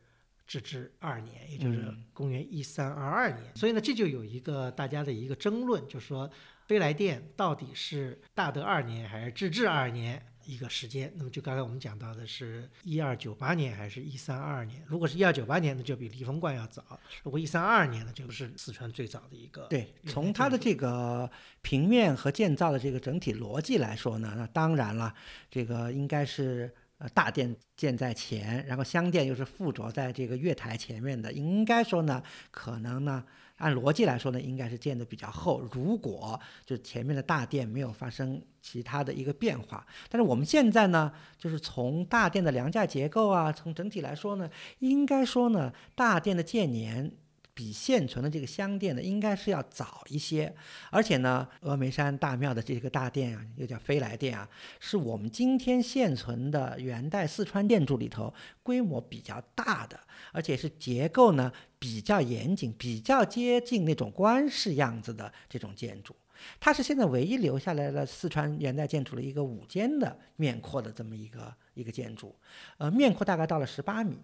[0.47, 3.57] 至治二年，也就是公元一三二二年。
[3.57, 6.31] 所以呢，这就有一个大家的一个争论，就是说
[6.67, 10.25] 飞来殿到底是大德二年还是至治二年？
[10.47, 14.83] 一个时间，那么就刚才我们讲到的是一二九八年还是一三二二年？
[14.87, 16.83] 如果是一二九八年，那就比离峰观要早；
[17.23, 19.67] 如果一三二二年呢，就是四川最早的一个。
[19.69, 21.31] 对，从它的这个
[21.63, 25.13] 平面和建造的这个整体逻辑来说呢，那当然了，
[25.51, 33.25] 这个应该是呃大殿建在前，然后香殿又是附着在这个月台前面的，应该说呢，可能呢。
[33.57, 35.61] 按逻辑来说呢，应该是建的比较厚。
[35.73, 47.13] 如果就是前面的大殿没有发生其他的一个变化，但是我们现在呢，就是从大殿的梁架结构啊，从整体来说呢，应该说呢，大殿的建年。
[47.57, 50.55] 比现存的这个香殿呢，应该是要早一些，
[50.91, 54.47] 而且呢，峨眉山大庙的这个大殿啊，又叫飞来殿啊，
[54.79, 59.99] 是我们今天现存的元代四川建筑里头规模比较大的，
[60.33, 66.15] 而且是结构呢比较严谨、比较接近那种官式样子的这种建筑。
[66.61, 72.37] 它是现在唯一留下来了四川元代建筑的一个五间的面阔的这么一个一个建筑，
[72.77, 74.19] 呃，面阔大概到了十八米，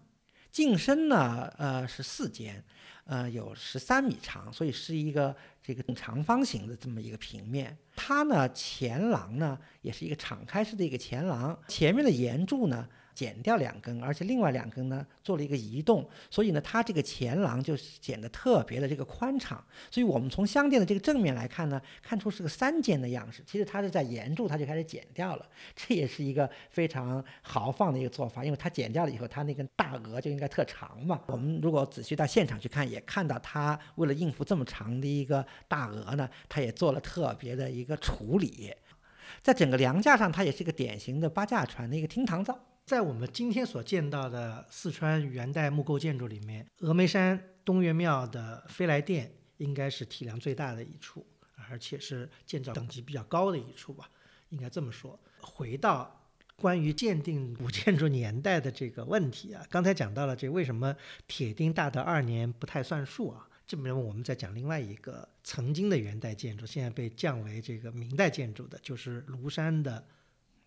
[0.52, 2.62] 进深呢，呃，是四间。
[3.04, 7.76] 呃，有十三米长，所以是一个这个长方形的这么一个平面。
[7.96, 12.88] 它呢，前廊呢也是一个敞开式的一个前廊，前面的檐柱呢。
[13.14, 19.62] 剪掉两根，而且另外两根呢做了一个移动，所以呢，它这个前廊就显得特别的这个宽敞。
[19.90, 23.42] 所以我们从香店的这个正面来看呢，看出是个三间的样式。
[23.46, 31.20] 其实它是在沿柱它就开始剪掉了，这也是一个非常豪放的一个做法，因为它剪掉了以后，它那根大额就应该特长嘛。
[31.26, 38.72] 我们如果仔细到现场去看，也看到它为了应付这么长的一个大额呢，它也做了特别的一个处理。
[39.42, 42.58] 在整个梁架上，它也是一个典型的八架船的一个厅堂造。
[42.84, 51.24] 在我们今天所见到的四川元代木构建筑里面，峨眉山东岳庙的飞来殿应该是体量最大的一处，
[51.70, 54.10] 而且是建造等级比较高的一处吧，
[54.48, 55.18] 应该这么说。
[55.40, 60.94] 回到关于鉴定古建筑年代的这个问题啊，刚才讲到了这为什么
[61.28, 63.48] 铁钉大德二年不太算数啊？
[63.64, 70.04] 这边我们再讲另外一个曾经的元代建筑，现在被降为这个明代建筑的，就是庐山的。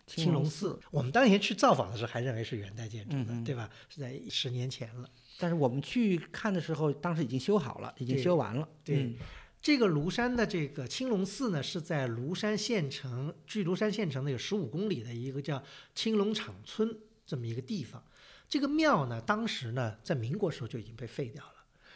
[0.05, 0.79] 青龙寺。
[0.91, 3.69] 我们当年去造访的时候还认为是元代建筑的，对吧？
[3.89, 5.09] 是在十年前了。
[5.37, 8.67] 但是我们去看的时候，当时已经修好了，已经修完了。
[8.83, 9.15] 对嗯
[9.61, 15.63] 这个庐山的这个青龙寺呢，是在庐山县城，距庐山县城呢有十五公里的一个叫
[15.95, 18.03] 青龙场村这么一个地方。
[18.47, 21.54] 这个庙呢，当时呢在民国时候就已经被废掉了。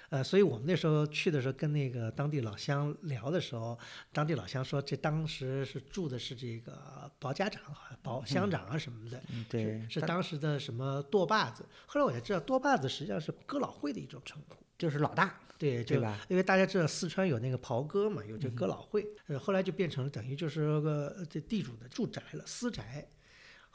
[0.10, 3.78] 呃，所以我们那时候去的时候，跟那个当地老乡聊的时候，
[4.12, 11.63] 当地老乡说，这当时是住的是这个保家长啊、保乡长啊什么的，嗯，对，是它当时的什么舵把子。
[11.86, 14.56] 后来我才知道，舵把子实际上是哥老会的一种称呼。
[14.78, 16.26] 就是老大，对，就对吧？
[16.30, 23.06] 因为大家知道四川有那个袍哥嘛，有这个哥老会，呃，后来就变成了等于就是个呃这地主的住宅了，私宅。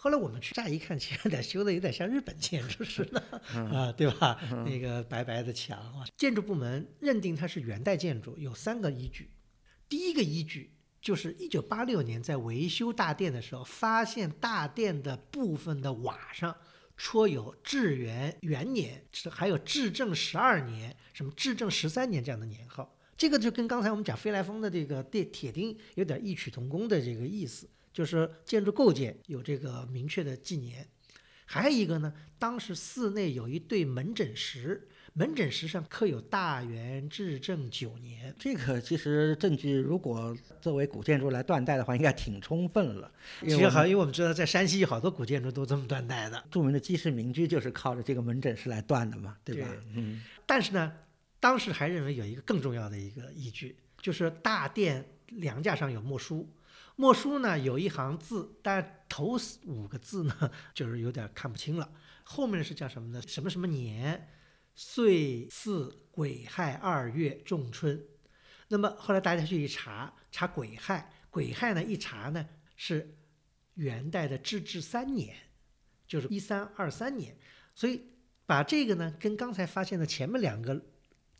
[0.05, 3.19] 后来我们去乍一看，其实有点修的有点像日本建筑似的
[3.55, 4.38] 啊，对吧？
[4.67, 9.31] 那个白白的墙啊，建筑部门认定它是元代建筑有三个依据。
[9.88, 16.55] 第一个依据就是一九八六年在维修大殿的时候，发现大殿的部分的瓦上
[16.99, 22.93] 戳有至元元年，还有至正十二年、什么至正十三年这样的年号。
[23.16, 30.87] 这个就跟刚才我们讲飞来峰的这个铁铁钉有点异曲同工的这个意思，就是建筑构件有这个明确的纪年。
[31.46, 38.35] 还有一个呢，当时寺内有一对门诊石，门诊石上刻有大元至正九年。
[38.38, 43.12] 这个其实证据如果作为古建筑来断代的话，应该挺充分了。
[43.42, 46.42] 其实好，因为我们知道在山西有好多古建筑都这么断代的。
[46.50, 49.68] 著名的鸡市民居就是靠着这个门诊石来断的嘛，对吧？
[49.68, 50.90] 对嗯，但是呢，
[51.44, 56.50] 当时还认为有一个更重要的一个依据，就是大殿梁架上有墨书。
[56.96, 63.20] 墨书呢有一行字，但头五个字呢 就是有点看不清了，后面是叫什么呢？
[63.26, 64.26] 什么什么年，
[64.74, 68.02] 岁巳癸亥二月仲春。
[68.68, 73.18] 那么后来大家去一查，查癸亥，癸亥呢一查呢是
[73.74, 75.37] 元代的至治三年，
[76.09, 77.37] 就是一三二三年，
[77.74, 78.00] 所以
[78.46, 80.83] 把这个呢跟刚才发现的前面两个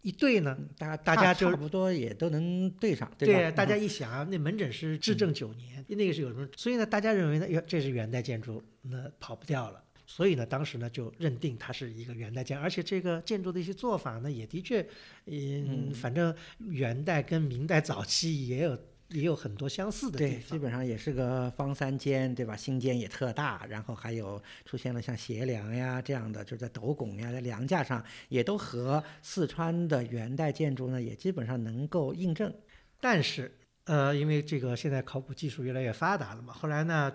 [0.05, 3.51] 一对呢，大家大家就差不多也都能对上，对吧？
[3.51, 6.47] 大家一想啊，那门诊是至正九年，那个是有什么？
[6.57, 9.83] 所以呢，大家认为呢，哟，这是元代建筑，那跑不掉了。
[10.07, 14.87] 所以呢，当时呢就认定它是一个元代建，而且这个建筑的一些做法呢，也的确，
[15.25, 18.79] 嗯，反正元代跟明代早期也有
[19.15, 20.59] 也有很多相似的地方对，基。
[20.59, 22.57] 本上也是个方三间，对吧？
[22.57, 32.53] 新间也特大，然后还有出现了像斜梁呀这样的，就是在斗拱呀，在梁架上也都和四川的元代建筑呢，也基本上能够印证。
[33.01, 37.15] 但是，呃，因为这个现在考古技术越来越发达了嘛，后来呢，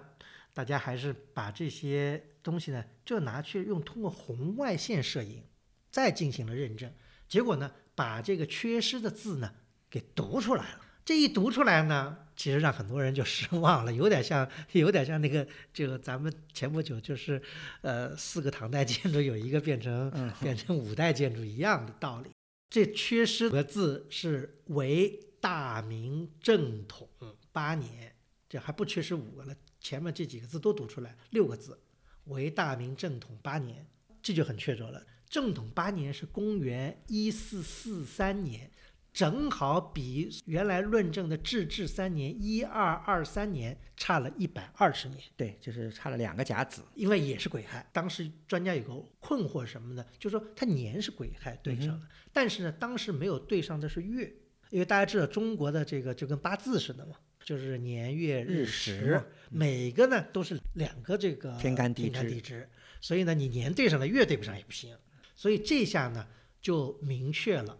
[0.53, 5.43] 大家还是把这些东西呢，就拿去用通过红外线摄影，
[5.91, 6.93] 再进行了认证。
[7.27, 9.51] 结果呢，把这个缺失的字呢
[9.89, 10.79] 给读出来了。
[11.09, 17.41] 这一读出来呢，其实让很多人就失望了，有点像，有点像那个，这个咱们前不久就是，
[17.81, 22.29] 呃，四个唐代建筑有一个变成、嗯变成五代建筑一样的道理。
[22.69, 27.09] 这缺失的字是为大明正统
[27.51, 28.13] 八年，
[28.47, 31.79] 这还不缺失五个了，前面这几个字都读出来，六个字，
[32.25, 33.83] 为大明正统八年，
[34.21, 35.03] 这就很确凿了。
[35.27, 38.69] 正统八年是公元一四四三年，
[39.11, 45.19] 正好比原来论证的至治三年一二二三年差了一百二十年。
[45.35, 46.83] 对，就是差了两个甲子。
[46.95, 47.85] 因为也是癸亥。
[47.91, 50.05] 当时专家有个困惑什么呢？
[50.17, 54.31] 就是说他年是癸亥对上了，但是呢，当时没有对上的是月，
[54.69, 62.69] 因为大家知道中国的这个就跟八字似的嘛，就是年月日时时，每个呢都是两个这个天干地支，
[63.01, 64.95] 所以呢，你年对上了，月对不上也不行。
[65.35, 66.27] 所以这下呢，
[66.61, 67.77] 就明确了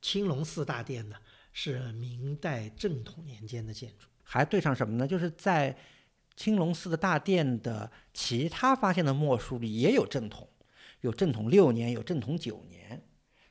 [0.00, 1.16] 青龙寺大殿呢
[1.52, 4.06] 是明代正统年间的建筑。
[4.22, 5.06] 还对上什么呢？
[5.06, 5.76] 就是在
[6.36, 10.48] 青龙寺的大殿的其他发现的墨书里也有正统，
[11.00, 13.02] 有正统六年，有正统九年。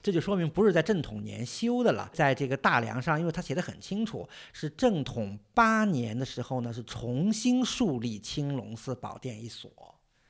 [0.01, 9.69] 这就说明不是在正统年修的了，在这个大梁上，因为它写的很清楚，是正统八年的时候呢，是重新树立青龙寺宝殿一所。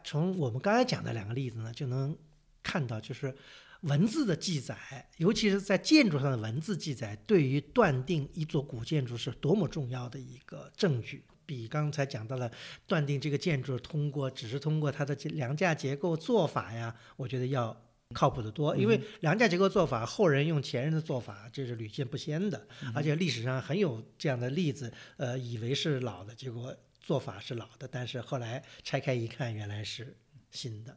[0.03, 2.17] 从我们刚才讲的两个例子呢，就能
[2.63, 3.33] 看到，就是
[3.81, 11.23] 文字的记载，尤其是在建筑上的文字记载，对于断定一座古建筑是多么重要的一个证据。
[11.45, 12.51] 比刚才讲到了
[12.85, 17.75] 断定这个建筑通过只是通过它的梁架结构做法呀，我觉得要
[18.13, 18.77] 靠谱得多。
[18.77, 30.15] 因为梁架结构做法，后人用前人的做法，这是屡见不鲜的，而且历史上很有这样的例子，呃，以为是老的，结果做法是老的，但是后来拆开一看，原来是
[30.51, 30.95] 新的。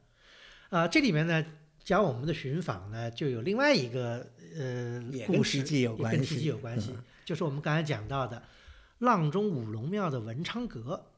[0.69, 1.45] 啊、这里面呢，
[1.85, 8.43] 讲我们的寻访呢，就有另外一个呃也跟故事，奇迹有也跟奇关系迹有关系，就是我们刚才讲到的
[9.01, 11.09] 阆中五龙庙的文昌阁。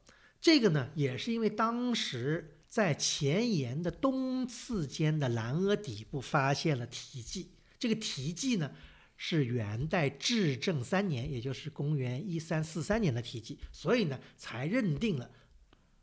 [0.40, 8.70] 这个呢，也是因为当时在前沿的东次间的蓝额底部发现了题记，这个题记呢
[9.16, 15.30] 是元代至正三年，也就是公元一三四三年的题记，所以呢才认定了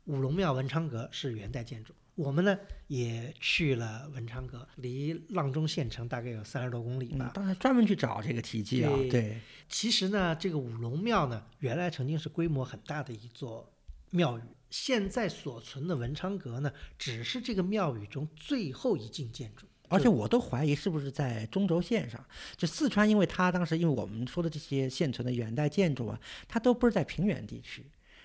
[0.06, 1.94] 五龙庙文昌阁是元代建筑。
[2.14, 2.58] 我们呢
[2.88, 7.30] 也去了文昌阁，离阆中县城大概有三十多公里吧。
[7.34, 13.72] 当时专门去找这个题记啊，对对，其实呢，这个五龙庙呢，原来曾经是规模很大的一座
[14.10, 19.66] 庙宇，现在所存的文昌阁呢，只是这个庙宇中最后一进建筑。
[19.88, 22.24] 而且我都怀疑是不是在中轴线上。
[22.56, 27.84] 就四川，因为它当时因为我们说的这些现存的元代建筑啊，它都不是在平原地区。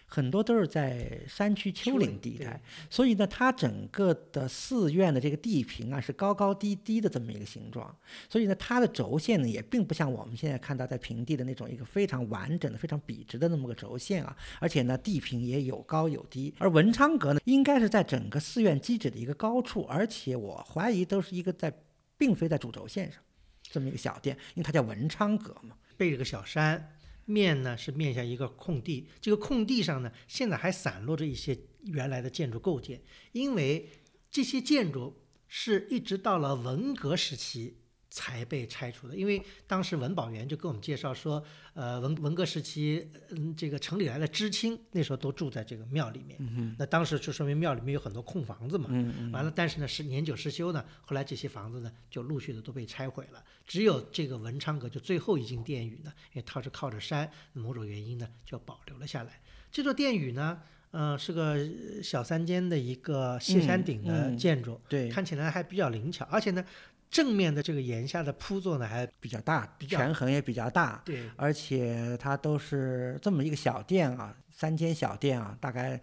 [0.10, 7.94] 很多都是在山区丘陵地带，所以呢，它整个的寺院的这个地平啊是高高低低的这么一个形状，
[8.30, 16.54] 所以呢，它的轴线呢也并不像我们现在看到在平地的那种一个非常完整的、非常笔直的那么个轴线啊，而且呢，地平也有高有低。
[16.58, 21.72] 而文昌阁呢，应该是在整个寺院基址的一个高处，而且我怀疑都是一个在，
[22.18, 23.22] 并非在主轴线上，
[23.62, 26.94] 这么一个小殿，因为它叫文昌阁嘛，背着个小山。
[27.28, 33.04] 面呢是面向一个空地，这个空地上呢，现在还散落着一些原来的建筑构件，
[33.34, 33.90] 因为
[34.32, 35.14] 这些建筑
[35.48, 37.78] 是一直到了文革时期。
[38.18, 41.44] 才被拆除的，因为当时文保员就跟我们介绍说，
[41.76, 48.90] 呃，文文革时期，嗯，这个城里来的知青那时候都住在这个庙里面，那当时就说明庙里面有很多空房子嘛，
[49.32, 59.40] 完了，但是呢是年久失修呢，后来这些房子呢就陆续的都被拆毁了，只有这个文昌阁就最后一进殿宇呢，因为它是靠着山，某种原因呢就保留了下来。
[59.72, 60.60] 这座殿宇呢，
[60.90, 61.56] 呃，是个
[62.02, 66.66] 小三间的一个歇山顶的建筑，对，看起来还比较灵巧，而且呢。
[67.10, 76.00] 正面的这个檐下的铺座呢，还比较大，权衡也比较大，对，而且它都是这么一个小殿啊，三间小殿啊，大概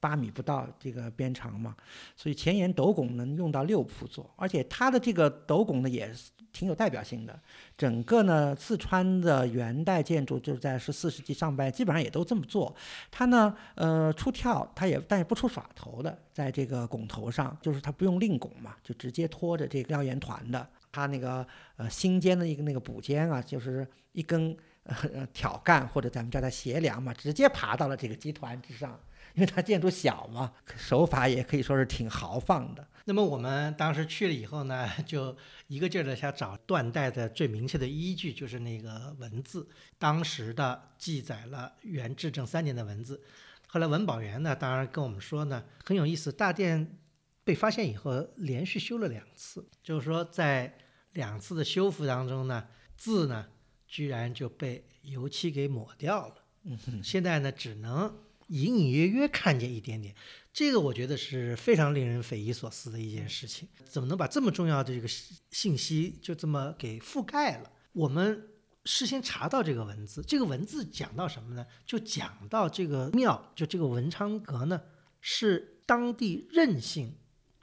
[0.00, 1.74] 八米不到这个边长嘛，
[2.16, 6.30] 所以前檐斗拱能用到六铺座，而且它的这个斗拱呢也是。
[6.56, 7.38] 挺有代表性的，
[7.76, 12.74] 整个呢四川的元代建筑就是在十四世纪上半，基本上也都这么做。
[13.10, 20.66] 它呢，呃，出跳，它也但也不出耍头的，在这个拱头上，就是它不用令拱嘛，就直接拖着这个燎原团的。
[20.90, 21.46] 它那个
[21.76, 28.98] 呃心尖的一个那个补尖啊，就是一根呃挑干或者咱们叫它斜梁嘛，直接爬到了这个基团之上。
[29.36, 32.86] 因为它建筑小嘛，手法也可以说是挺豪放的。
[33.04, 35.36] 那么我们当时去了以后呢， 就
[35.68, 39.68] 一个劲儿的想找断代的最明确的依据，就是那个文字，
[39.98, 43.22] 当时的记载了元至正三年的文字。
[43.68, 46.98] 后来文保员呢，当然跟我们说呢，很有意思，大殿
[47.44, 50.78] 被发现以后连续修了两次，就是说在
[51.12, 52.66] 两次的修复当中呢，
[52.96, 53.46] 字呢
[53.86, 56.34] 居然就被油漆给抹掉了。
[56.64, 58.25] 嗯哼，现在呢只能。
[58.48, 60.14] 隐隐约约看见一点点，
[60.52, 63.68] 这个我觉得是非常令人匪夷所思的一件事情。
[63.84, 65.08] 怎么能把这么重要的这个
[65.50, 67.72] 信息就这么给覆盖了？
[67.92, 68.48] 我们
[68.84, 71.66] 事先查到这个文字，这个文字讲到什么呢？
[71.84, 74.80] 就讲到这个庙，就这个文昌阁呢，
[75.20, 77.16] 是当地任性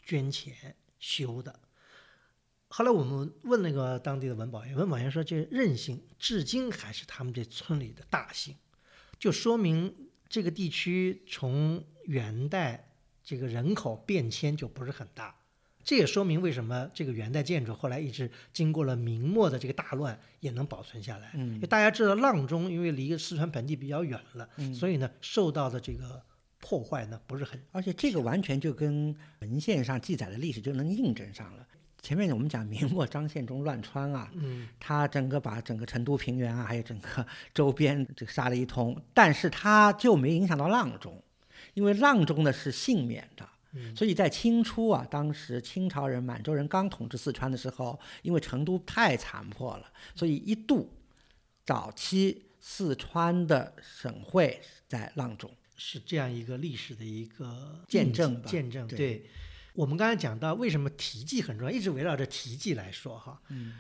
[0.04, 1.62] 捐钱修的。
[2.68, 8.58] 后来我们问那个当地的文保员，文保员说，这任性至今还是他们这村里的大姓，
[9.18, 10.03] 就说明。
[10.34, 12.88] 这个地区从元代
[13.24, 15.36] 这个人口变迁就不是很大，
[15.84, 21.30] 这也说明为什么这个元代建筑后来一直经过了明末的这个大乱也能保存下来。
[21.36, 26.20] 嗯，大家知道阆中因为离四川盆地比较远了，所以呢受到的这个
[26.60, 31.68] 破坏呢不是很，而且这个完全就跟文献上记载的历史就能印证上了。
[32.04, 41.24] 前面我们讲明末张献忠乱川啊，嗯，他整个把整个成都平原啊，还有整个周边这个杀了一通，但是他就没影响到阆中，
[41.74, 43.48] 因为阆中呢是幸免的，
[43.96, 50.92] 所以在清初啊，当时清朝人、满洲人刚统治四川的时候，因为成都太残破了，所以一度
[51.64, 58.52] 早期四川的省会在阆中，是这样一个历史的一个见证吧？
[58.52, 59.26] 见证对。
[59.74, 63.42] 我们刚才讲到为什么题记很重要，一直围绕着题记来说哈。
[63.50, 63.74] 嗯，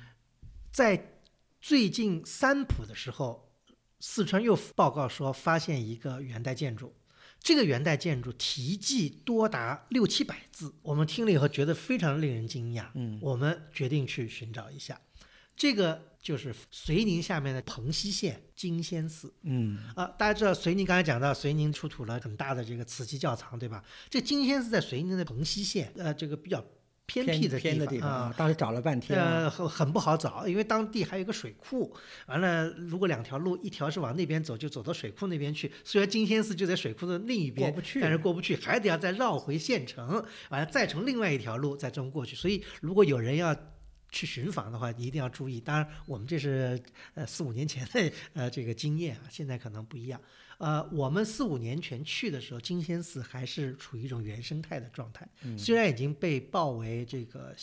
[0.71, 1.19] 在
[1.61, 3.51] 最近三普的时候，
[3.99, 6.95] 四川又报告说发现一个元代建筑，
[7.39, 12.87] 这个元代建筑题记多达六七百字，我们听了以后觉得非常令人惊讶。
[12.95, 14.99] 嗯，我们决定去寻找一下
[15.55, 16.12] 这个。
[16.23, 23.83] 就是遂宁下面的蓬溪县金仙寺，嗯啊，大家知道遂宁刚才讲到遂宁出土了很大的这个瓷器窖藏，对吧？
[24.09, 26.63] 这金仙寺在遂宁的蓬溪县，呃，这个比较
[27.05, 28.33] 偏偏僻的地偏的地方啊，。
[28.37, 31.93] 当时找了半天啊，呃，很很不好找，因为当地还有一个水库。
[32.27, 35.69] 完了，如果两条路，一条是往那边走，就走到水库那边去。
[35.83, 42.33] 虽然金仙寺就在水库的另一边，过不去但是过不去，还得要再绕回县城，完了再从另外一条路再这么过去。
[42.33, 43.53] 所以，如果有人要
[44.13, 45.59] 去寻访的话，一定要注意。
[45.59, 46.81] 当然，我们这是
[47.15, 50.21] 呃四五年前的呃这个经验啊，现在可能不一样。
[50.59, 57.53] 呃，我们四五年前去的时候，金仙寺还是处于一种原生态的状态，嗯虽然已经被报为这个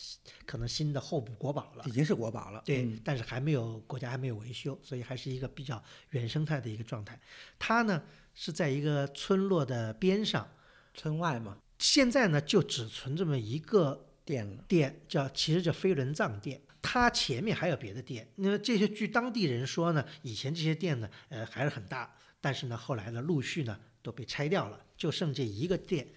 [0.44, 1.92] 可能新的候补国宝了已。
[1.92, 2.60] 经是国宝了。
[2.66, 7.18] 对，嗯但是还没有国家还没有维修，所以还是一个比较原生态的一个状态。
[7.58, 8.02] 它呢
[8.34, 10.46] 是在一个村落的边上，
[10.92, 14.58] 村外嘛，现在呢就只存这么一个店。
[14.68, 16.60] 店，叫其实叫飞轮藏店。
[16.82, 26.08] 它前面还有别的店，那么这些据当地人说呢，以前这些店呢，呃还是很大，但是呢后来呢陆续呢都被拆掉了，就剩这一个店。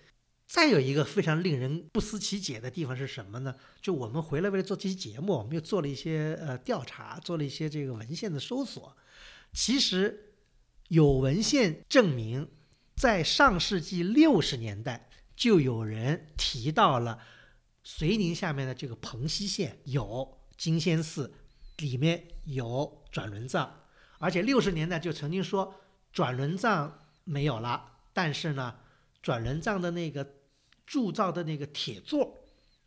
[0.46, 3.56] 再有一个非常令人不思其解的地方是什么呢？
[3.82, 8.96] 就我们回来为了做这期节目，我们又做了一些呃调查，做了一些这个文献的搜索。
[9.52, 10.34] 其实
[10.88, 12.48] 有文献证明，
[12.96, 17.20] 在上世纪六十年代就有人提到了
[17.84, 21.34] 遂宁下面的这个蓬溪县有金仙寺，
[21.78, 23.82] 里面有转轮藏，
[24.20, 25.76] 而且六十年代就曾经说
[26.12, 28.80] 转轮藏没有了，但是呢，
[29.22, 30.36] 转轮藏的那个
[30.86, 32.46] 铸造的那个铁座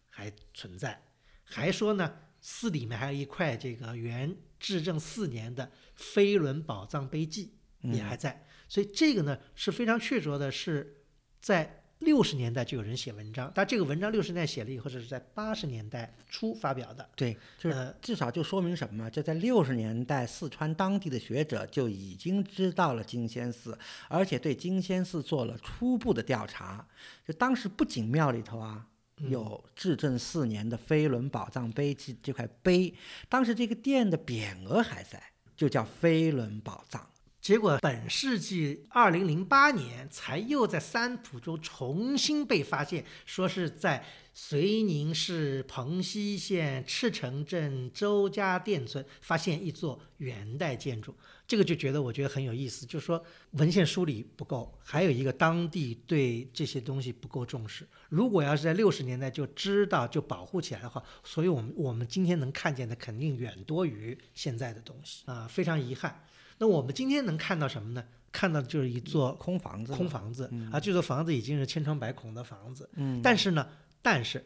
[0.09, 1.03] 还存在，
[1.45, 11.05] 还说呢寺里面还有一块这个元至正四年的飞轮宝藏碑记也还在，所以这个呢是非常确凿的，是
[11.41, 17.09] 在六十年代就有人写文章，但这个文章六十年代写了以后，这是在八十年代初发表的。
[17.17, 19.11] 对，就是呃至少就说明什么？
[19.11, 23.77] 就在六十年代，四川当地的学者就已经知道了金仙寺，
[24.09, 26.87] 而且对金仙寺做了初步的调查。
[27.27, 28.87] 就当时不仅庙里头啊
[29.19, 32.95] 嗯有至正四年的飞轮宝藏碑记这块碑，
[33.29, 35.23] 当时这个殿的匾额还在，
[35.57, 37.09] 就叫飞轮宝藏。
[37.47, 51.15] 结果本世纪二零零八年才又在三浦洲重新被发现，说是在遂宁市蓬溪县赤城镇周家店村发现一座元代建筑。
[51.47, 57.87] 这个就觉得我觉得很有意思，就是说文献梳理不够，还有一个当地对这些东西不够重视。
[58.09, 66.25] 如果要是在六十年代就知道就保护起来的话，所以我们我们今天能看见的肯定远多于现在的东西啊，非常遗憾。
[66.59, 68.05] 那我们今天能看到什么呢？
[68.33, 72.89] 看到的就是一座空房子，空房子啊，这座房子已经是千疮百孔的房子。
[72.95, 73.67] 嗯，但是呢，
[74.03, 74.45] 但是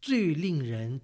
[0.00, 1.00] 最令人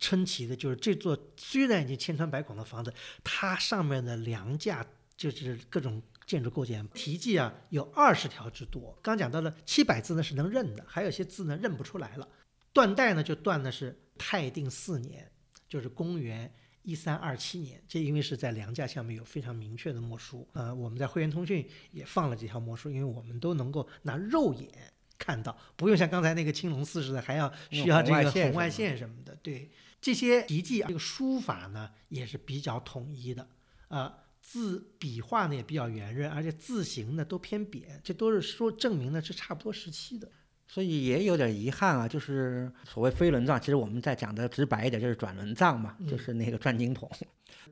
[0.00, 4.84] 称奇的就是这座虽然已经千疮百孔的房子，它上面的梁架
[5.16, 8.98] 就是各种建筑构件题记啊，有二十条之多。
[9.00, 12.28] 刚讲到了七百字呢是能认的，还有一些字呢认不出来了。
[12.72, 15.30] 断代呢就断的是泰定四年，
[15.68, 16.52] 就是公元
[16.82, 17.82] 一三二七年。
[17.88, 24.70] 这因为是在梁架下面有非常明确的墨书，呃，我们在会员通讯也放了这条墨书，因为我们都能够拿肉眼
[25.18, 29.34] 看到，不用像刚才那个青龙寺似的还要需要这个红外线什么的。
[29.42, 29.70] 对，
[30.00, 33.48] 这些题记啊这个书法呢也是比较统一的，
[33.88, 34.18] 啊。
[34.44, 40.28] 字笔画呢也比较圆润，而且字形呢都偏扁，这都是说证明呢是差不多时期的。
[40.72, 47.10] 所以也有点遗憾啊，就是所谓飞轮藏，其实我们在讲的直白一点就是转轮藏嘛，嗯就是那个转经筒。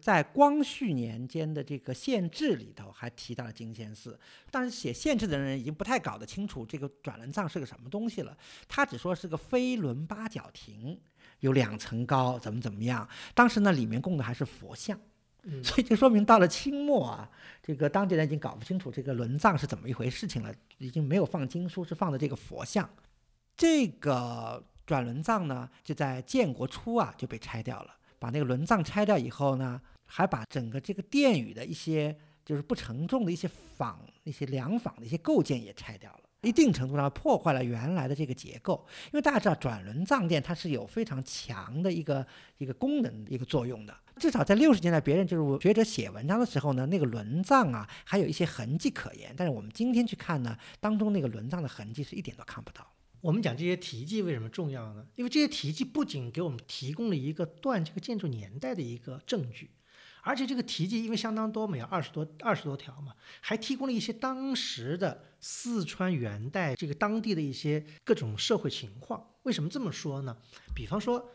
[0.02, 4.20] 在光绪年间的这个县志里头还提到了金仙寺，
[4.50, 8.36] 但是写县志的人已经不太搞得清楚这个转轮藏是个什么东西了，
[8.68, 11.00] 他只说是个飞轮八角亭，
[11.38, 13.08] 有两层高，怎么怎么样。
[13.34, 15.00] 当时呢，里面供的还是佛像。
[15.62, 17.30] 所以就说明到了清末啊，
[17.62, 22.88] 这个当地人已经搞不清楚这个轮藏是怎么一回事情了，已经没有放经书，是放的这个佛像。
[23.56, 27.96] 这个转轮藏呢，就在建国初啊就被拆掉了。
[28.18, 36.20] 把那个轮藏拆掉以后呢，还把整个这个殿宇的一些就是不承重的一些仿、一些梁仿的一些构件也拆掉了。
[36.42, 42.26] 一定程度上破坏了原来的这个结构，因为大家知道转轮藏殿它是有非常强的一个
[42.58, 43.94] 一个功能一个作用的。
[44.16, 49.34] 至少在六十年代，别人就是学者写文章的时候呢，那个轮藏啊还有一些痕迹可言。
[49.36, 52.86] 但是我们今天去看呢，当中那个轮藏的痕迹是一点都看不到。
[53.22, 55.06] 我们讲这些题记为什么重要呢？
[55.16, 59.70] 因为这些题记不仅给我们提供了一个断这个建筑年代的一个证据，
[60.22, 69.26] 而且这个题记因为相当多嘛，有二十多二十多条嘛，还提供了一些当时的四川元代这个当地的一些各种社会情况。
[69.42, 70.36] 为什么这么说呢？
[70.74, 71.30] 比方说，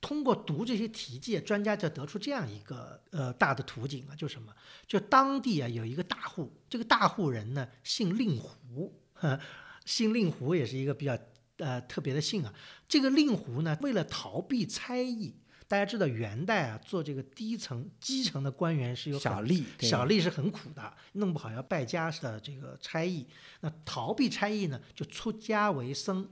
[0.00, 4.50] 通过读这些题记，专家就得出这样一个呃大的图景啊，就什么？
[4.86, 8.98] 就当地啊有一个大户，这个大户人呢姓令狐，
[9.84, 11.18] 姓令狐也是一个比较
[11.58, 12.54] 呃特别的姓啊。
[12.88, 15.34] 这个令狐呢，为了逃避猜疑，
[15.70, 23.24] 大家知道元代啊，做这个低层基层的官员是有小吏，小吏是很苦的，弄不好要败家的这个差役。
[23.60, 26.28] 那逃避差役呢，就出家为僧，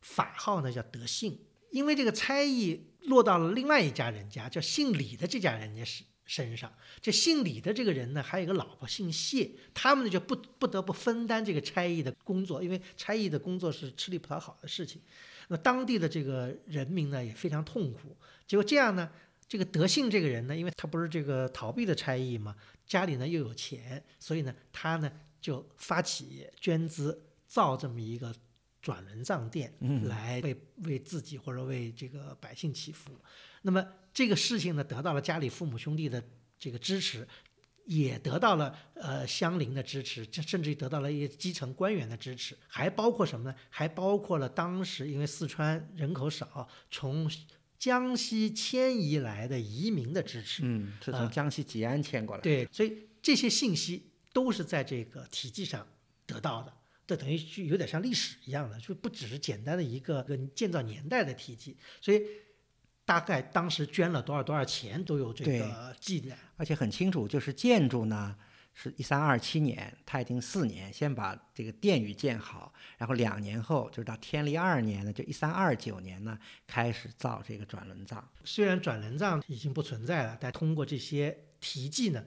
[0.00, 1.38] 法号呢叫德信。
[1.70, 6.72] 因为这个差役落到了另外一家人家，叫姓李的这家人家身身上。
[7.00, 15.00] 这姓李的这个人呢，还有一个老婆姓谢，他们呢就不不得不分担这个差役的工作，因为差役的工作是吃力不讨好的事情。
[15.52, 18.16] 那当地的这个人民呢也非常痛苦。
[18.46, 19.10] 结果这样呢，
[19.48, 22.54] 这个德信这个人呢，因为他不是这个逃避的差役嘛，
[22.86, 28.32] 家里呢又有钱，所以呢他呢就发起捐资造这么一个
[28.80, 33.10] 转轮藏殿，嗯来为为自己或者为这个百姓祈福。
[33.62, 33.84] 那么
[34.14, 36.22] 这个事情呢，得到了家里父母兄弟的
[36.60, 37.26] 这个支持。
[37.86, 43.56] 也得到了呃乡邻的支持，这甚至于得到了一些基层官员的支持，还包括什么呢？
[43.68, 47.30] 还包括了当时因为四川人口少，从
[47.78, 50.62] 江西迁移来的移民的支持。
[50.64, 52.42] 嗯，是从啊江西吉安迁过来。
[52.42, 55.86] 对，所以这些信息都是在这个体系上
[56.26, 56.72] 得到的。
[57.06, 62.22] 这等于就有点像历史一样的，就不只是简单的一个个建造年代的体系，所以
[63.10, 66.38] 大概当时捐了多少多少钱都有这个记载。
[66.56, 68.36] 而且很清楚，就是建筑呢
[68.72, 76.38] 是一三二七年，泰定四年先把这个殿宇建好，然后两年后就是到天历二年呢，就一三二九年呢
[76.68, 78.24] 开始造这个转轮藏。
[78.44, 82.24] 虽然转轮藏已经不存在了，但通过这些题记呢，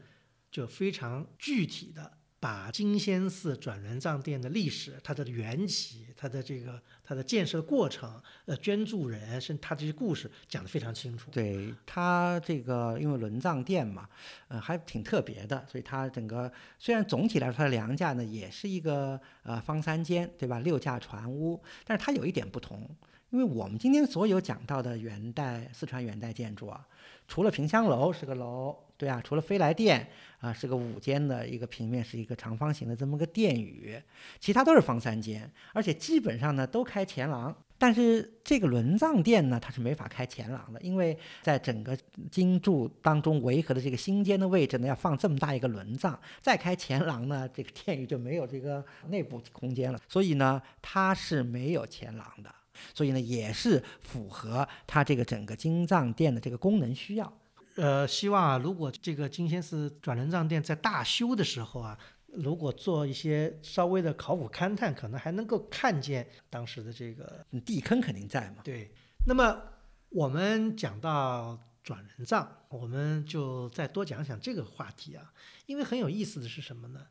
[0.51, 11.31] 就非常具体的把金仙寺转轮藏殿的历史、它的缘起、它的这个它的建设过程、呃捐助人，甚至它这些故事讲得非常清楚。
[11.31, 14.09] 对它这个，因为轮藏殿嘛，
[14.49, 20.59] 呃，还挺特别的，所以它整个虽然总体来说它的梁架呢也是一个呃方三间，对吧？
[20.59, 22.85] 六架船屋，但是它有一点不同，
[23.29, 26.85] 因为我们今天所有讲到的元代四川元代建筑啊，
[27.25, 30.07] 除了萍香楼是个楼，对啊，除了飞来殿
[30.39, 34.01] 啊、是个五间的一个平面是一个长方形的这么个殿宇，
[34.39, 37.53] 其他都是方三间，而且基本上呢都开前廊。
[37.77, 41.97] 但是这个轮藏殿呢，它是没法开前廊的，因为在整个
[42.31, 52.53] 金柱当中围合的这个心间的位置呢，要放这么大一个轮藏，再开前廊呢，这个殿宇就没有这个内部空间了，所以呢，它是没有前廊的，
[52.93, 57.33] 所以呢，也是符合它这个整个金藏殿的这个功能需要。
[57.76, 61.97] 呃，希望啊，如果这个金仙寺转轮藏殿在大修的时候啊，
[62.28, 68.91] 如果做一些稍微的考古勘探，可能还能够看见当时的这个嗯地坑肯定在嘛，对。
[69.26, 69.61] 那么
[70.09, 75.34] 我们讲到转轮藏，我们就再多讲讲这个话题啊，
[75.65, 77.07] 因为很有意思的是什么呢？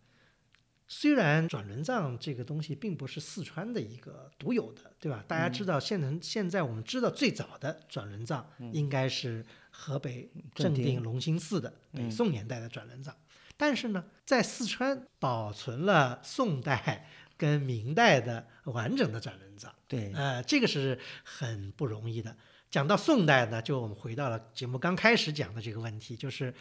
[0.86, 5.24] 虽然转轮藏这个东西并不是四川的一个独有的，对吧？
[5.26, 9.42] 大家知道现在现在我们知道最早的转轮藏应该是
[9.72, 13.16] 河北正正定定隆兴寺的北嗯宋年代的转轮藏，
[13.56, 19.74] 但是呢，在四川保存了宋代跟明代的完整的转轮藏。
[19.88, 22.36] 对，呃，这个是很不容易的。
[22.70, 26.54] 讲到宋代呢，就我们回到了节目刚开始讲的这个问题，就是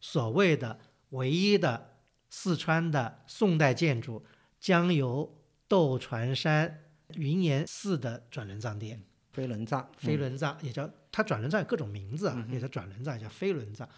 [0.00, 0.78] 所谓的
[1.10, 1.98] 唯一的
[2.30, 4.24] 四川的宋代建筑
[4.58, 5.38] 江油
[5.68, 6.84] 斗船山
[7.14, 9.02] 云岩寺的转轮藏殿。
[9.32, 13.88] 飞轮藏，嗯飞轮藏也叫它转轮藏有各种名字啊，也叫转轮藏，也叫飞轮藏。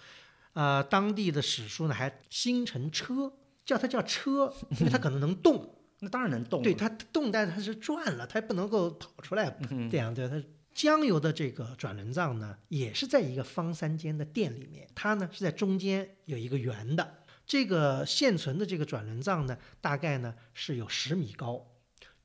[0.53, 3.32] 呃，当地的史书呢还新成车，
[3.64, 5.74] 叫它叫车， 因为它可能能动。
[6.01, 9.57] 那当然能动，对，它动，但它是转了，它不能够跑出来，
[9.91, 10.43] 这样对它。
[10.74, 17.18] 江油的这个转轮藏呢，也是在一个方三间的殿里面，它呢是在中间有一个圆的。
[17.47, 21.64] 这个现存的这个转轮藏呢，大概呢是有十米高，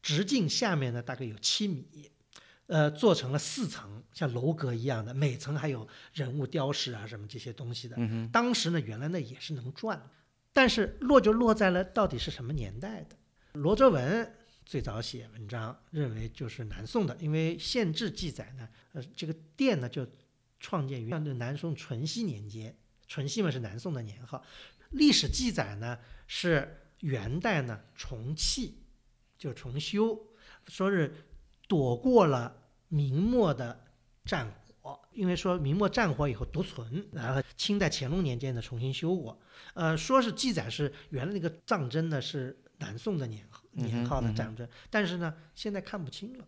[0.01, 2.09] 直径下面呢大概有七米，
[2.69, 7.97] 呃，做成了四层，像楼阁一样的，每层还有人物雕饰啊什么这些东西的。
[8.31, 9.99] 当时呢，原来那也是能转，
[10.53, 13.15] 但是落就落在了到底是什么年代的？
[13.53, 20.05] 罗哲文最早写文章认为就是南宋的，因为县志记载呢，呃，这个殿呢就
[20.59, 24.45] 创建于南宋淳熙年间，淳熙嘛是南宋的年号。
[24.91, 25.97] 历史记载呢
[26.27, 28.83] 是元代呢重砌，
[29.39, 30.19] 就重修，
[30.67, 31.11] 说是
[31.67, 32.57] 躲过了
[32.89, 33.85] 明末的
[34.25, 39.39] 战火，因为说明末战火以后独存，然后清代乾隆年间呢重新修过。
[39.73, 46.45] 呃，说是记载是原来那个藏针呢是南宋的年号年号的战争，但是呢现在看不清了。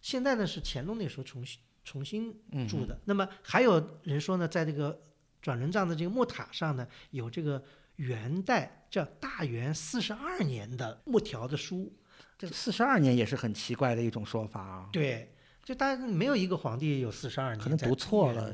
[0.00, 2.32] 现在呢是乾隆那时候重新重新
[2.68, 3.00] 铸的。
[3.04, 5.00] 那么还有人说呢，在这个
[5.40, 7.62] 转轮藏的这个木塔上呢，有这个
[7.96, 11.92] 元代叫大元四十二年的木条的书，
[12.38, 14.88] 这四十二年也是很奇怪的一种说法啊。
[14.92, 15.34] 对，
[15.68, 18.50] 就大家没有一个皇帝有四十二年，可能读错了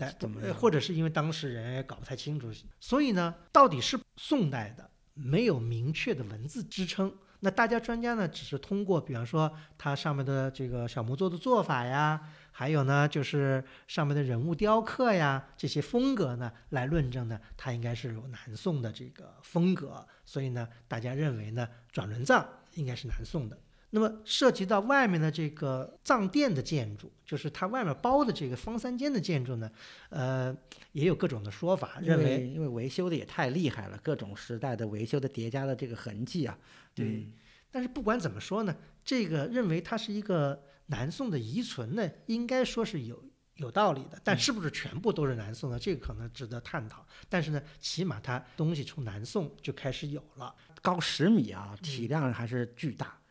[0.53, 2.51] 或者是因为当事人也搞不太清楚，
[2.81, 7.15] 所以呢，到底是宋代的，没有明确的文字支撑。
[7.39, 9.49] 那大家专家呢，只是通过，比方说
[9.79, 20.05] 它上面的这个小木做的做法呀，还有呢，就是上面的人物雕刻呀，这些风格呢，来论证呢，它应该是有南宋的这个风格。
[20.25, 23.57] 所以呢，大家认为呢，转轮藏应该是南宋的。
[23.95, 29.70] 那么涉及到外面的这个藏殿的建筑，就是它外面包的这个方三间的建筑呢，
[30.09, 30.53] 呃，
[30.90, 36.59] 也有各种的说法，认为为因为维修的也太厉害了，各种时代的维修的叠加的这个痕迹啊。
[36.92, 37.32] 对嗯
[37.70, 43.20] 但是不管怎么说呢，这个认为它是一个南宋的遗存呢，应该说是有
[43.57, 44.20] 有道理的。
[44.24, 47.07] 但是不是全部都是南宋的，这个可能值得探讨。
[47.28, 50.55] 但是呢，起码它东西从南宋就开始有了。
[50.82, 53.07] 高十米啊，体量还是巨大。
[53.07, 53.24] 嗯，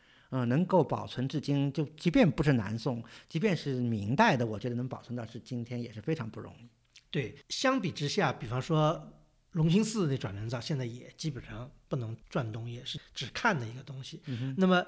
[0.46, 6.68] 能够保存至今，就即便不是南宋，即便是明代的，我觉得能保存到是今天也是非常不容易。
[7.12, 9.14] 对，相比之下，比方说
[9.52, 14.20] 隆兴寺那转轮藏，现在也基本上不能转动，也是只看的一个东西。
[14.58, 14.84] 那么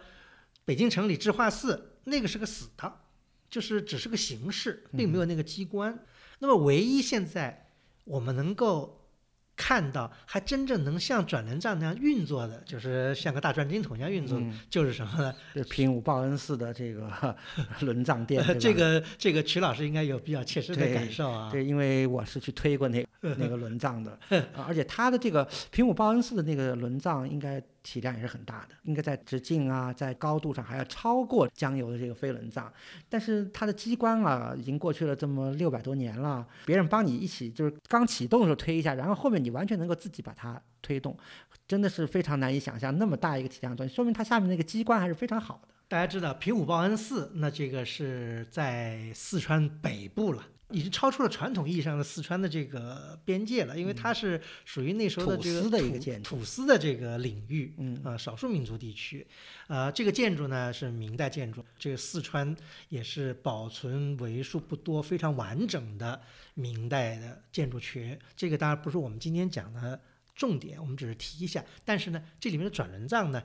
[0.65, 3.01] 北京城里智化寺那个是个死的，
[3.47, 6.03] 就是只是个形式，并没有那个机关。
[6.39, 7.69] 那么唯一现在
[8.05, 9.04] 我们能够
[9.55, 15.33] 看到还真正能像转轮藏那样运作的，就是像个大转经筒一样运作的，嗯就是什么呢？
[15.53, 17.35] 就平武报恩寺的这个
[17.81, 21.49] 轮藏殿，这个这个曲老师应该有比较切身的感受啊。
[21.51, 23.07] 对，因为我是去推过那个
[23.39, 24.11] 那个轮藏的，
[24.53, 32.71] 啊而且它的这个平武报恩寺的那个轮藏应该体量也是很大的，应该在直径啊，在高度上还要超过江油的这个飞轮藏。
[33.09, 41.15] 但是它的机关啊，已经过去了这么六百多年了，别人帮你一起就是刚启动的时候推一下，然后后面你完全能够自己把它推动，
[41.67, 45.69] 真的是非常难以想象那么大一个体量的东西，说明它下面那个机关还是非常好的。
[45.87, 50.43] 大家知道平武报恩寺，那这个是在四川北部了，
[50.75, 59.25] 已经超出了传统意义上的四川的这个边界了，因为它是属于那时候的这个土司的一个建筑土司的这个领域，嗯啊、少数民族地区，
[59.67, 62.53] 呃，这个建筑呢是明代建筑，这个四川
[62.89, 66.21] 也是保存为数不多、非常完整的
[66.55, 68.19] 明代的建筑群。
[68.35, 69.97] 这个当然不是我们今天讲的
[70.35, 71.63] 重点，我们只是提一下。
[71.85, 73.41] 但是呢，这里面的转轮藏呢，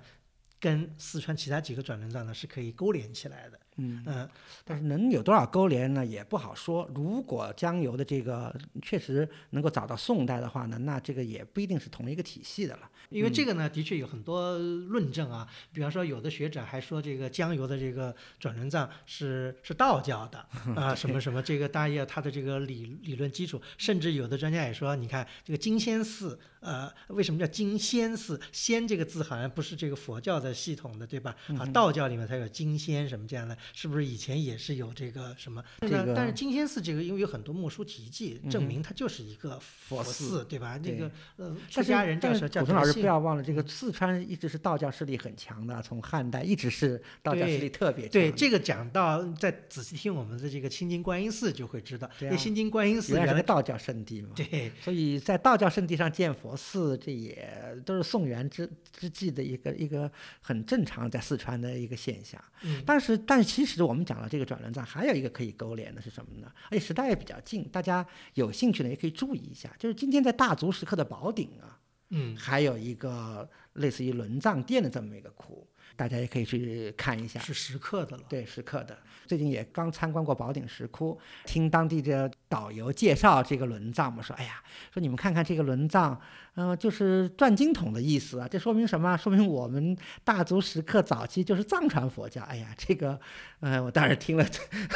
[0.58, 3.60] 跟四川其他几个转轮藏呢是可以勾连起来的。
[3.80, 4.28] 嗯，嗯，
[4.64, 6.88] 但是能有多少勾连呢，也不好说。
[6.94, 12.90] 如果江油的这个确实能够找到宋代的话呢，那这个也不一定是同一个体系的了。
[13.08, 15.48] 因为这个呢，的确有很多论证啊。
[15.72, 20.38] 比方说，有的学者还说这个江油的这个转轮藏是是道教的
[20.76, 23.60] 啊，什么什么，这个当然也有它的这个理理论基础。
[23.78, 28.40] 甚至有的专家也说，你看这个金仙寺，呃，为什么叫金仙寺？
[28.52, 31.34] 仙这个字好像不是这个佛教的系统的，对吧？
[31.58, 35.62] 啊，道教里面才有金仙什么这样的，是不是以前也是有这个什么？
[35.80, 40.78] 这个但但是金仙寺这个，因为有很多墨书题记，证明它就是一个佛寺寺，对吧？
[40.78, 48.12] 这个呃，出家人叫是古村老师不要忘了，这个四川一直是道教势力很强的，从汉代一直是道教势力特别强。
[48.12, 54.30] 对，这个讲到再仔细听我们的这个清津观音寺就会知道，那清津观音寺原来是个道教圣地嘛。
[54.34, 60.10] 对所以在道教圣地上建佛寺，这也都是宋元之之际的一个一个
[60.40, 62.42] 很正常在四川的一个现象。
[62.62, 66.50] 嗯但是，但其实我们讲了这个转轮藏，还有一个可以勾连的是什么呢？
[66.70, 71.80] 而且时代也比较近，大家有兴趣呢也可以注意一下，就是今天在大足石刻的宝顶啊，
[72.10, 75.66] 嗯还有一个类似于轮藏殿的这么一个窟，
[75.96, 77.40] 大家也可以去看一下。
[77.40, 78.96] 是石刻的了，对，石刻的。
[79.26, 84.60] 最近也刚参观过宝顶石窟，听当地的导游介绍这个轮藏嘛，说，哎呀，
[84.92, 86.20] 说你们看看这个轮藏，
[86.56, 89.16] 嗯、就是转经筒的意思啊，这说明什么？
[89.16, 92.42] 说明我们大足石刻早期就是藏传佛教。
[92.42, 93.20] 哎呀，这个，
[93.60, 94.44] 呃，我当时听了，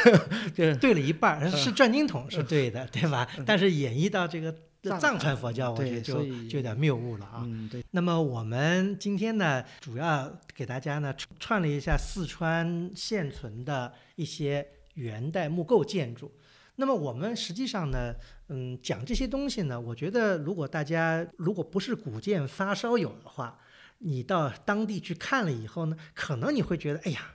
[0.52, 3.28] 就对了一半儿，是转经筒是对的，对吧？
[3.46, 4.52] 但是演绎到这个
[4.90, 7.42] 藏藏传佛教，我觉得就就有点谬误了啊。
[7.44, 16.30] 嗯，对，那么我们今天呢，主要给大家呢串了一下四川现存的一些元代木构建筑。
[16.76, 18.12] 那么我们实际上呢，
[18.48, 23.58] 嗯，讲这些东西呢，我觉得如果大家如果不是古建发烧友的话，
[23.98, 27.33] 你到当地去看了以后呢，可能你会觉得，哎呀，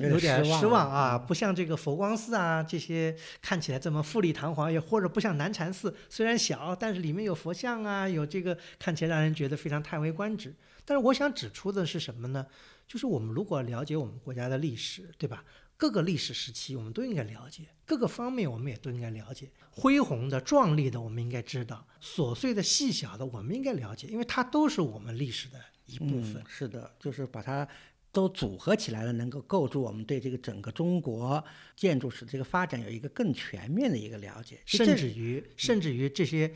[0.00, 10.54] 有点失失望啊，不像这个佛光寺啊这些看起来这么富丽堂皇，也或者不像南禅寺，虽然小，但是里面有佛像啊，有这个看起来让人觉得非常叹为观止。
[10.84, 12.46] 但是我想指出的是什么呢？
[12.86, 15.44] 就是我们如果了解我们国家的历史，对吧？
[15.76, 19.48] 各个历史时期我们都应该了解，各个方面我们也都应该了解。
[19.70, 26.36] 恢宏的、壮丽的我们应该知道，琐碎的、细小的我们应该了解，因为它都是我们历史的一部分。
[26.36, 26.44] 嗯。
[26.48, 27.68] 是的，就是把它
[28.10, 31.44] 都组合起来了，能够构筑我们对这个整个中国
[31.76, 34.60] 建筑史这个发展有一个更全面的一个了解。
[34.64, 36.50] 甚至于，甚至于这些，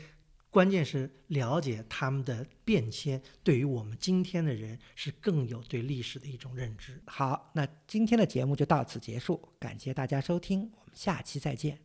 [0.49, 7.01] 关键是了解他们的变迁，对于我们今天的人是更有对历史的一种认知。
[7.05, 11.83] 好，那今天的节目就到此结束，感谢大家收听，我们下期再见。